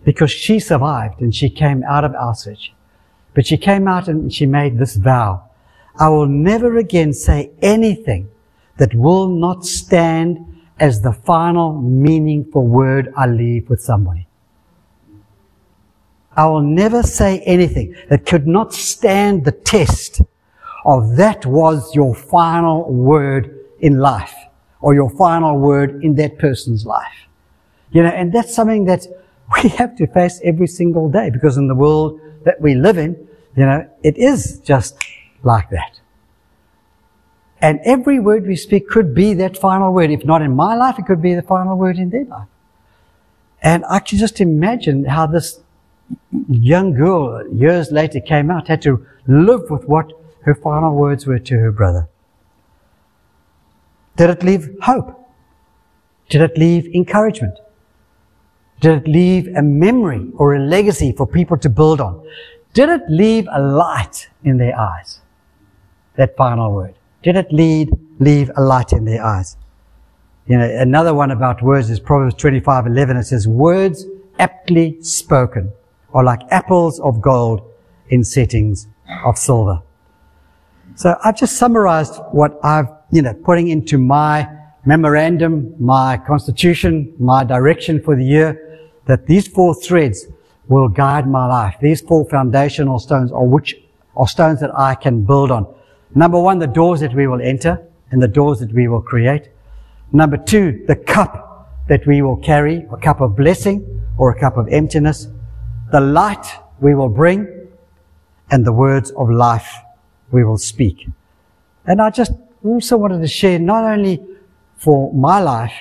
because 0.04 0.30
she 0.30 0.58
survived 0.58 1.20
and 1.20 1.34
she 1.34 1.48
came 1.48 1.82
out 1.84 2.04
of 2.04 2.12
Auschwitz. 2.12 2.70
But 3.34 3.46
she 3.46 3.56
came 3.56 3.88
out 3.88 4.08
and 4.08 4.32
she 4.32 4.46
made 4.46 4.78
this 4.78 4.96
vow. 4.96 5.44
I 5.98 6.08
will 6.08 6.26
never 6.26 6.76
again 6.76 7.12
say 7.12 7.50
anything 7.60 8.28
that 8.76 8.94
will 8.94 9.28
not 9.28 9.64
stand 9.64 10.38
as 10.78 11.00
the 11.00 11.12
final 11.12 11.80
meaningful 11.80 12.66
word 12.66 13.12
I 13.16 13.26
leave 13.26 13.68
with 13.70 13.80
somebody. 13.80 14.26
I 16.34 16.46
will 16.46 16.62
never 16.62 17.02
say 17.02 17.40
anything 17.40 17.94
that 18.08 18.26
could 18.26 18.46
not 18.46 18.72
stand 18.72 19.44
the 19.44 19.52
test 19.52 20.22
of 20.84 21.16
that 21.16 21.44
was 21.46 21.94
your 21.94 22.14
final 22.14 22.92
word 22.92 23.61
in 23.82 23.98
life 23.98 24.34
or 24.80 24.94
your 24.94 25.10
final 25.10 25.58
word 25.58 26.02
in 26.02 26.14
that 26.14 26.38
person's 26.38 26.86
life. 26.86 27.28
You 27.90 28.02
know, 28.02 28.08
and 28.08 28.32
that's 28.32 28.54
something 28.54 28.86
that 28.86 29.06
we 29.62 29.68
have 29.70 29.96
to 29.96 30.06
face 30.06 30.40
every 30.42 30.66
single 30.66 31.10
day 31.10 31.28
because 31.28 31.58
in 31.58 31.68
the 31.68 31.74
world 31.74 32.18
that 32.44 32.60
we 32.60 32.74
live 32.74 32.96
in, 32.96 33.28
you 33.54 33.66
know, 33.66 33.88
it 34.02 34.16
is 34.16 34.60
just 34.60 34.96
like 35.42 35.68
that. 35.70 36.00
And 37.60 37.78
every 37.84 38.18
word 38.18 38.46
we 38.46 38.56
speak 38.56 38.88
could 38.88 39.14
be 39.14 39.34
that 39.34 39.56
final 39.56 39.92
word. 39.92 40.10
If 40.10 40.24
not 40.24 40.42
in 40.42 40.56
my 40.56 40.74
life, 40.74 40.98
it 40.98 41.06
could 41.06 41.22
be 41.22 41.34
the 41.34 41.42
final 41.42 41.76
word 41.76 41.96
in 41.96 42.10
their 42.10 42.24
life. 42.24 42.48
And 43.62 43.84
I 43.88 44.00
can 44.00 44.18
just 44.18 44.40
imagine 44.40 45.04
how 45.04 45.26
this 45.26 45.60
young 46.48 46.94
girl 46.94 47.46
years 47.54 47.92
later 47.92 48.20
came 48.20 48.50
out, 48.50 48.66
had 48.66 48.82
to 48.82 49.06
live 49.28 49.70
with 49.70 49.84
what 49.84 50.12
her 50.40 50.56
final 50.56 50.96
words 50.96 51.24
were 51.24 51.38
to 51.38 51.58
her 51.58 51.70
brother. 51.70 52.08
Did 54.16 54.30
it 54.30 54.42
leave 54.42 54.68
hope? 54.82 55.18
Did 56.28 56.42
it 56.42 56.56
leave 56.56 56.86
encouragement? 56.94 57.58
Did 58.80 59.02
it 59.02 59.08
leave 59.08 59.48
a 59.56 59.62
memory 59.62 60.30
or 60.36 60.54
a 60.54 60.58
legacy 60.58 61.12
for 61.12 61.26
people 61.26 61.56
to 61.58 61.68
build 61.68 62.00
on? 62.00 62.26
Did 62.74 62.88
it 62.88 63.02
leave 63.08 63.46
a 63.52 63.60
light 63.60 64.28
in 64.44 64.56
their 64.58 64.78
eyes? 64.78 65.20
That 66.16 66.36
final 66.36 66.72
word. 66.72 66.94
Did 67.22 67.36
it 67.36 67.52
lead, 67.52 67.90
leave 68.18 68.50
a 68.56 68.62
light 68.62 68.92
in 68.92 69.04
their 69.04 69.24
eyes? 69.24 69.56
You 70.46 70.58
know, 70.58 70.68
another 70.68 71.14
one 71.14 71.30
about 71.30 71.62
words 71.62 71.88
is 71.88 72.00
Proverbs 72.00 72.34
25, 72.34 72.86
11. 72.86 73.16
It 73.16 73.24
says, 73.24 73.46
words 73.46 74.06
aptly 74.38 75.00
spoken 75.02 75.72
are 76.12 76.24
like 76.24 76.40
apples 76.50 76.98
of 77.00 77.20
gold 77.20 77.62
in 78.08 78.24
settings 78.24 78.88
of 79.24 79.38
silver. 79.38 79.80
So 80.96 81.16
I've 81.24 81.36
just 81.36 81.56
summarized 81.56 82.16
what 82.32 82.58
I've, 82.62 82.88
you 83.12 83.22
know, 83.22 83.34
putting 83.34 83.68
into 83.68 83.98
my 83.98 84.48
memorandum, 84.84 85.74
my 85.78 86.16
constitution, 86.16 87.14
my 87.18 87.44
direction 87.44 88.02
for 88.02 88.16
the 88.16 88.24
year, 88.24 88.80
that 89.06 89.26
these 89.26 89.46
four 89.46 89.74
threads 89.74 90.26
will 90.66 90.88
guide 90.88 91.28
my 91.28 91.46
life. 91.46 91.76
These 91.80 92.00
four 92.00 92.24
foundational 92.28 92.98
stones 92.98 93.30
are 93.30 93.44
which 93.44 93.76
are 94.16 94.26
stones 94.26 94.60
that 94.60 94.70
I 94.76 94.94
can 94.94 95.24
build 95.24 95.50
on. 95.50 95.72
Number 96.14 96.40
one, 96.40 96.58
the 96.58 96.66
doors 96.66 97.00
that 97.00 97.14
we 97.14 97.26
will 97.26 97.40
enter 97.40 97.86
and 98.10 98.22
the 98.22 98.28
doors 98.28 98.60
that 98.60 98.72
we 98.72 98.88
will 98.88 99.02
create. 99.02 99.48
Number 100.10 100.36
two, 100.36 100.84
the 100.86 100.96
cup 100.96 101.68
that 101.88 102.06
we 102.06 102.22
will 102.22 102.36
carry, 102.36 102.86
a 102.90 102.96
cup 102.96 103.20
of 103.20 103.36
blessing 103.36 104.02
or 104.18 104.30
a 104.30 104.38
cup 104.38 104.56
of 104.56 104.68
emptiness. 104.68 105.28
The 105.90 106.00
light 106.00 106.46
we 106.80 106.94
will 106.94 107.08
bring 107.08 107.68
and 108.50 108.64
the 108.64 108.72
words 108.72 109.10
of 109.12 109.30
life 109.30 109.78
we 110.30 110.44
will 110.44 110.58
speak. 110.58 111.08
And 111.86 112.00
I 112.00 112.10
just 112.10 112.32
also 112.64 112.96
wanted 112.96 113.20
to 113.20 113.28
share 113.28 113.58
not 113.58 113.84
only 113.84 114.22
for 114.76 115.12
my 115.12 115.40
life, 115.40 115.74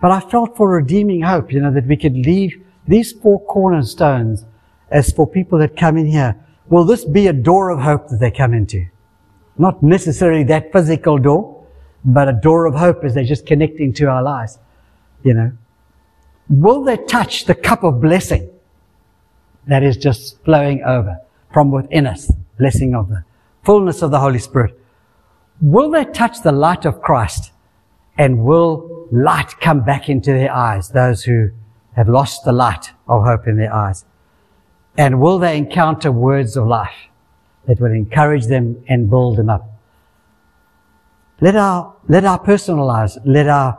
but 0.00 0.10
I 0.10 0.20
felt 0.20 0.56
for 0.56 0.68
redeeming 0.70 1.22
hope, 1.22 1.52
you 1.52 1.60
know, 1.60 1.72
that 1.72 1.86
we 1.86 1.96
could 1.96 2.14
leave 2.14 2.62
these 2.86 3.12
four 3.12 3.44
cornerstones 3.46 4.44
as 4.90 5.12
for 5.12 5.26
people 5.26 5.58
that 5.58 5.76
come 5.76 5.96
in 5.96 6.06
here. 6.06 6.36
Will 6.68 6.84
this 6.84 7.04
be 7.04 7.26
a 7.26 7.32
door 7.32 7.70
of 7.70 7.80
hope 7.80 8.08
that 8.08 8.18
they 8.18 8.30
come 8.30 8.54
into? 8.54 8.86
Not 9.56 9.82
necessarily 9.82 10.44
that 10.44 10.72
physical 10.72 11.18
door, 11.18 11.66
but 12.04 12.28
a 12.28 12.32
door 12.32 12.66
of 12.66 12.74
hope 12.74 13.04
as 13.04 13.14
they're 13.14 13.24
just 13.24 13.46
connecting 13.46 13.92
to 13.94 14.06
our 14.06 14.22
lives, 14.22 14.58
you 15.24 15.34
know. 15.34 15.52
Will 16.48 16.82
they 16.84 16.96
touch 16.96 17.44
the 17.44 17.54
cup 17.54 17.82
of 17.84 18.00
blessing 18.00 18.48
that 19.66 19.82
is 19.82 19.96
just 19.96 20.42
flowing 20.44 20.82
over 20.84 21.18
from 21.52 21.70
within 21.70 22.06
us? 22.06 22.30
Blessing 22.58 22.94
of 22.94 23.08
the 23.08 23.24
fullness 23.64 24.00
of 24.00 24.10
the 24.10 24.20
Holy 24.20 24.38
Spirit. 24.38 24.77
Will 25.60 25.90
they 25.90 26.04
touch 26.04 26.42
the 26.42 26.52
light 26.52 26.84
of 26.84 27.00
Christ? 27.02 27.52
And 28.16 28.44
will 28.44 29.08
light 29.10 29.60
come 29.60 29.84
back 29.84 30.08
into 30.08 30.32
their 30.32 30.52
eyes, 30.52 30.90
those 30.90 31.24
who 31.24 31.50
have 31.94 32.08
lost 32.08 32.44
the 32.44 32.52
light 32.52 32.92
of 33.06 33.24
hope 33.24 33.46
in 33.46 33.56
their 33.56 33.72
eyes? 33.72 34.04
And 34.96 35.20
will 35.20 35.38
they 35.38 35.56
encounter 35.56 36.10
words 36.10 36.56
of 36.56 36.66
life 36.66 37.08
that 37.66 37.80
will 37.80 37.92
encourage 37.92 38.46
them 38.46 38.82
and 38.88 39.08
build 39.08 39.36
them 39.36 39.48
up? 39.48 39.70
Let 41.40 41.54
our, 41.54 41.94
let 42.08 42.24
our 42.24 42.38
personal 42.38 42.84
lives, 42.86 43.18
let 43.24 43.48
our 43.48 43.78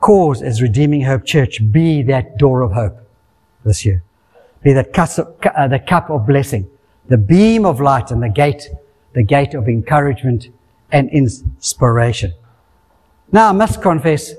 cause 0.00 0.42
as 0.42 0.60
Redeeming 0.60 1.02
Hope 1.02 1.24
Church 1.24 1.60
be 1.70 2.02
that 2.02 2.36
door 2.36 2.60
of 2.60 2.72
hope 2.72 2.98
this 3.64 3.84
year. 3.84 4.02
Be 4.62 4.74
that 4.74 4.98
uh, 4.98 5.68
the 5.68 5.78
cup 5.78 6.10
of 6.10 6.26
blessing, 6.26 6.68
the 7.08 7.16
beam 7.16 7.64
of 7.64 7.80
light 7.80 8.10
and 8.10 8.22
the 8.22 8.28
gate 8.28 8.68
the 9.16 9.22
gate 9.22 9.54
of 9.54 9.66
encouragement 9.66 10.48
and 10.92 11.10
inspiration. 11.10 12.32
Now, 13.32 13.48
I 13.48 13.52
must 13.52 13.82
confess 13.82 14.32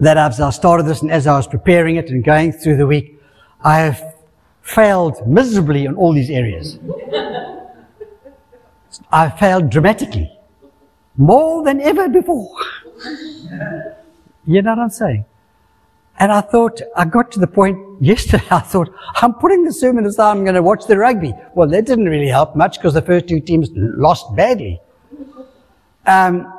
that 0.00 0.16
as 0.16 0.40
I 0.40 0.50
started 0.50 0.86
this 0.86 1.02
and 1.02 1.10
as 1.10 1.26
I 1.26 1.36
was 1.36 1.46
preparing 1.46 1.96
it 1.96 2.08
and 2.10 2.24
going 2.24 2.52
through 2.52 2.76
the 2.76 2.86
week, 2.86 3.20
I 3.62 3.78
have 3.78 4.14
failed 4.62 5.26
miserably 5.28 5.84
in 5.84 5.94
all 5.94 6.12
these 6.12 6.30
areas. 6.30 6.78
I 9.12 9.30
failed 9.30 9.70
dramatically. 9.70 10.30
More 11.16 11.62
than 11.62 11.80
ever 11.80 12.08
before. 12.08 12.56
you 14.46 14.62
know 14.62 14.70
what 14.70 14.78
I'm 14.78 14.90
saying? 14.90 15.24
And 16.18 16.30
I 16.32 16.40
thought, 16.40 16.80
I 16.96 17.04
got 17.04 17.32
to 17.32 17.40
the 17.40 17.46
point 17.46 17.78
yesterday, 18.02 18.44
I 18.50 18.60
thought, 18.60 18.92
I'm 19.16 19.34
putting 19.34 19.64
the 19.64 19.72
sermon 19.72 20.06
aside, 20.06 20.30
I'm 20.30 20.44
going 20.44 20.54
to 20.54 20.62
watch 20.62 20.86
the 20.86 20.96
rugby. 20.96 21.34
Well, 21.54 21.68
that 21.68 21.86
didn't 21.86 22.06
really 22.06 22.28
help 22.28 22.56
much 22.56 22.78
because 22.78 22.94
the 22.94 23.02
first 23.02 23.28
two 23.28 23.40
teams 23.40 23.70
lost 23.74 24.34
badly. 24.34 24.80
Um, 26.06 26.52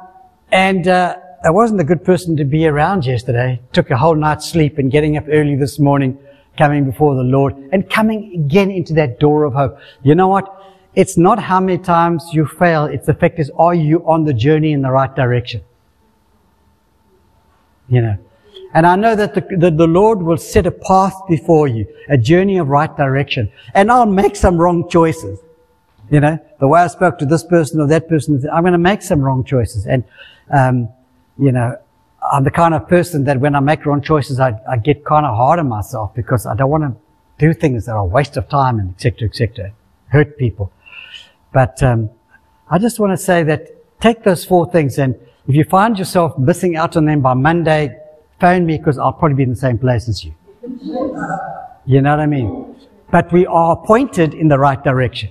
and, 0.51 0.87
uh, 0.87 1.17
I 1.45 1.49
wasn't 1.49 1.81
a 1.81 1.83
good 1.83 2.05
person 2.05 2.37
to 2.37 2.45
be 2.45 2.65
around 2.67 3.05
yesterday. 3.05 3.59
Took 3.73 3.91
a 3.91 3.97
whole 3.97 4.15
night's 4.15 4.47
sleep 4.47 4.77
and 4.77 4.89
getting 4.89 5.17
up 5.17 5.25
early 5.27 5.57
this 5.57 5.77
morning, 5.77 6.17
coming 6.57 6.85
before 6.85 7.15
the 7.15 7.23
Lord 7.23 7.53
and 7.73 7.89
coming 7.89 8.33
again 8.33 8.71
into 8.71 8.93
that 8.93 9.19
door 9.19 9.43
of 9.43 9.53
hope. 9.53 9.77
You 10.03 10.15
know 10.15 10.29
what? 10.29 10.47
It's 10.95 11.17
not 11.17 11.39
how 11.39 11.59
many 11.59 11.79
times 11.79 12.29
you 12.31 12.45
fail. 12.45 12.85
It's 12.85 13.07
the 13.07 13.13
fact 13.13 13.39
is, 13.39 13.51
are 13.57 13.73
you 13.73 14.07
on 14.07 14.23
the 14.23 14.33
journey 14.33 14.71
in 14.71 14.83
the 14.83 14.91
right 14.91 15.13
direction? 15.13 15.61
You 17.89 18.01
know. 18.01 18.17
And 18.73 18.87
I 18.87 18.95
know 18.95 19.13
that 19.13 19.33
the, 19.33 19.45
that 19.57 19.77
the 19.77 19.87
Lord 19.87 20.21
will 20.21 20.37
set 20.37 20.65
a 20.65 20.71
path 20.71 21.13
before 21.27 21.67
you, 21.67 21.85
a 22.07 22.17
journey 22.17 22.57
of 22.57 22.69
right 22.69 22.95
direction. 22.95 23.51
And 23.73 23.91
I'll 23.91 24.05
make 24.05 24.37
some 24.37 24.57
wrong 24.57 24.87
choices. 24.89 25.39
You 26.09 26.19
know, 26.19 26.39
the 26.59 26.67
way 26.67 26.81
I 26.81 26.87
spoke 26.87 27.17
to 27.19 27.25
this 27.25 27.43
person 27.43 27.79
or 27.79 27.87
that 27.87 28.07
person, 28.07 28.43
I'm 28.53 28.63
going 28.63 28.73
to 28.73 28.77
make 28.77 29.01
some 29.01 29.21
wrong 29.21 29.43
choices. 29.43 29.85
And, 29.85 30.03
um, 30.51 30.89
you 31.39 31.51
know, 31.51 31.77
I'm 32.31 32.43
the 32.43 32.51
kind 32.51 32.73
of 32.73 32.87
person 32.87 33.23
that 33.25 33.39
when 33.39 33.55
I 33.55 33.59
make 33.59 33.85
wrong 33.85 34.01
choices, 34.01 34.39
I, 34.39 34.59
I 34.69 34.77
get 34.77 35.05
kind 35.05 35.25
of 35.25 35.35
hard 35.35 35.59
on 35.59 35.67
myself 35.67 36.13
because 36.13 36.45
I 36.45 36.55
don't 36.55 36.69
want 36.69 36.83
to 36.83 36.95
do 37.39 37.53
things 37.53 37.85
that 37.85 37.93
are 37.93 37.99
a 37.99 38.05
waste 38.05 38.37
of 38.37 38.47
time 38.49 38.79
and 38.79 38.93
et 38.95 39.01
cetera, 39.01 39.27
et 39.27 39.35
cetera, 39.35 39.71
hurt 40.07 40.37
people. 40.37 40.71
But, 41.51 41.81
um, 41.81 42.09
I 42.69 42.77
just 42.79 42.99
want 42.99 43.11
to 43.11 43.17
say 43.17 43.43
that 43.43 43.69
take 44.01 44.23
those 44.23 44.45
four 44.45 44.69
things 44.71 44.97
and 44.97 45.15
if 45.47 45.55
you 45.55 45.65
find 45.65 45.99
yourself 45.99 46.37
missing 46.37 46.77
out 46.77 46.95
on 46.95 47.05
them 47.05 47.21
by 47.21 47.33
Monday, 47.33 47.99
phone 48.39 48.65
me 48.65 48.77
because 48.77 48.97
I'll 48.97 49.11
probably 49.11 49.35
be 49.35 49.43
in 49.43 49.49
the 49.49 49.55
same 49.55 49.77
place 49.77 50.07
as 50.07 50.23
you. 50.23 50.33
You 51.85 52.01
know 52.01 52.11
what 52.11 52.19
I 52.19 52.25
mean? 52.25 52.75
But 53.11 53.31
we 53.33 53.45
are 53.45 53.75
pointed 53.75 54.33
in 54.33 54.47
the 54.47 54.57
right 54.57 54.81
direction. 54.81 55.29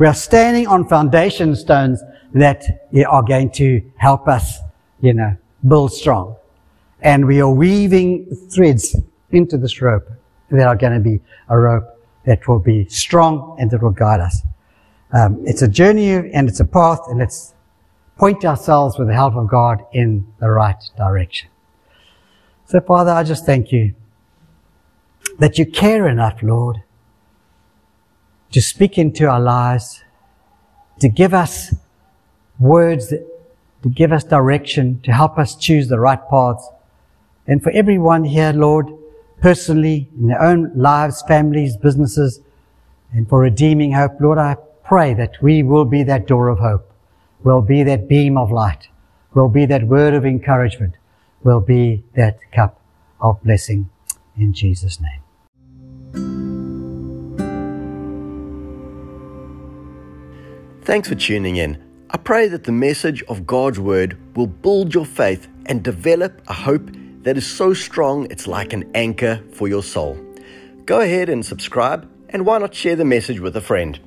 We 0.00 0.06
are 0.06 0.14
standing 0.14 0.66
on 0.66 0.88
foundation 0.88 1.54
stones 1.54 2.02
that 2.32 2.64
are 3.06 3.22
going 3.22 3.50
to 3.50 3.82
help 3.98 4.28
us, 4.28 4.56
you 5.02 5.12
know, 5.12 5.36
build 5.68 5.92
strong. 5.92 6.36
And 7.02 7.26
we 7.26 7.42
are 7.42 7.52
weaving 7.52 8.34
threads 8.50 8.96
into 9.30 9.58
this 9.58 9.82
rope 9.82 10.10
that 10.52 10.66
are 10.66 10.74
going 10.74 10.94
to 10.94 11.00
be 11.00 11.20
a 11.50 11.58
rope 11.58 11.84
that 12.24 12.48
will 12.48 12.60
be 12.60 12.88
strong 12.88 13.58
and 13.60 13.70
that 13.72 13.82
will 13.82 13.90
guide 13.90 14.20
us. 14.20 14.40
Um, 15.12 15.42
it's 15.46 15.60
a 15.60 15.68
journey 15.68 16.12
and 16.12 16.48
it's 16.48 16.60
a 16.60 16.64
path 16.64 17.00
and 17.08 17.18
let's 17.18 17.52
point 18.16 18.42
ourselves 18.46 18.98
with 18.98 19.08
the 19.08 19.14
help 19.14 19.34
of 19.34 19.48
God 19.48 19.84
in 19.92 20.26
the 20.40 20.48
right 20.48 20.82
direction. 20.96 21.50
So 22.64 22.80
Father, 22.80 23.10
I 23.10 23.22
just 23.22 23.44
thank 23.44 23.70
you 23.70 23.94
that 25.38 25.58
you 25.58 25.66
care 25.66 26.08
enough, 26.08 26.42
Lord, 26.42 26.84
to 28.52 28.60
speak 28.60 28.98
into 28.98 29.26
our 29.26 29.40
lives, 29.40 30.02
to 31.00 31.08
give 31.08 31.32
us 31.34 31.74
words 32.58 33.08
that, 33.10 33.26
to 33.82 33.88
give 33.88 34.12
us 34.12 34.24
direction, 34.24 35.00
to 35.02 35.12
help 35.12 35.38
us 35.38 35.56
choose 35.56 35.88
the 35.88 35.98
right 35.98 36.20
paths. 36.28 36.68
And 37.46 37.62
for 37.62 37.70
everyone 37.70 38.24
here, 38.24 38.52
Lord, 38.52 38.86
personally, 39.40 40.08
in 40.18 40.28
their 40.28 40.42
own 40.42 40.72
lives, 40.74 41.22
families, 41.26 41.76
businesses, 41.76 42.40
and 43.12 43.28
for 43.28 43.40
redeeming 43.40 43.92
hope, 43.92 44.20
Lord, 44.20 44.38
I 44.38 44.56
pray 44.84 45.14
that 45.14 45.40
we 45.40 45.62
will 45.62 45.84
be 45.84 46.02
that 46.04 46.26
door 46.26 46.48
of 46.48 46.58
hope, 46.58 46.92
will 47.42 47.62
be 47.62 47.82
that 47.84 48.08
beam 48.08 48.36
of 48.36 48.50
light, 48.50 48.88
will 49.34 49.48
be 49.48 49.66
that 49.66 49.84
word 49.84 50.14
of 50.14 50.26
encouragement, 50.26 50.94
will 51.42 51.60
be 51.60 52.04
that 52.14 52.38
cup 52.52 52.80
of 53.20 53.42
blessing 53.42 53.88
in 54.36 54.52
Jesus' 54.52 55.00
name. 55.00 56.49
Thanks 60.82 61.08
for 61.08 61.14
tuning 61.14 61.56
in. 61.56 61.78
I 62.08 62.16
pray 62.16 62.48
that 62.48 62.64
the 62.64 62.72
message 62.72 63.22
of 63.24 63.46
God's 63.46 63.78
Word 63.78 64.16
will 64.34 64.46
build 64.46 64.94
your 64.94 65.04
faith 65.04 65.46
and 65.66 65.82
develop 65.82 66.40
a 66.48 66.54
hope 66.54 66.90
that 67.22 67.36
is 67.36 67.46
so 67.46 67.74
strong 67.74 68.26
it's 68.30 68.46
like 68.46 68.72
an 68.72 68.90
anchor 68.94 69.44
for 69.52 69.68
your 69.68 69.82
soul. 69.82 70.18
Go 70.86 71.00
ahead 71.00 71.28
and 71.28 71.44
subscribe, 71.44 72.10
and 72.30 72.46
why 72.46 72.56
not 72.56 72.74
share 72.74 72.96
the 72.96 73.04
message 73.04 73.40
with 73.40 73.56
a 73.56 73.60
friend? 73.60 74.00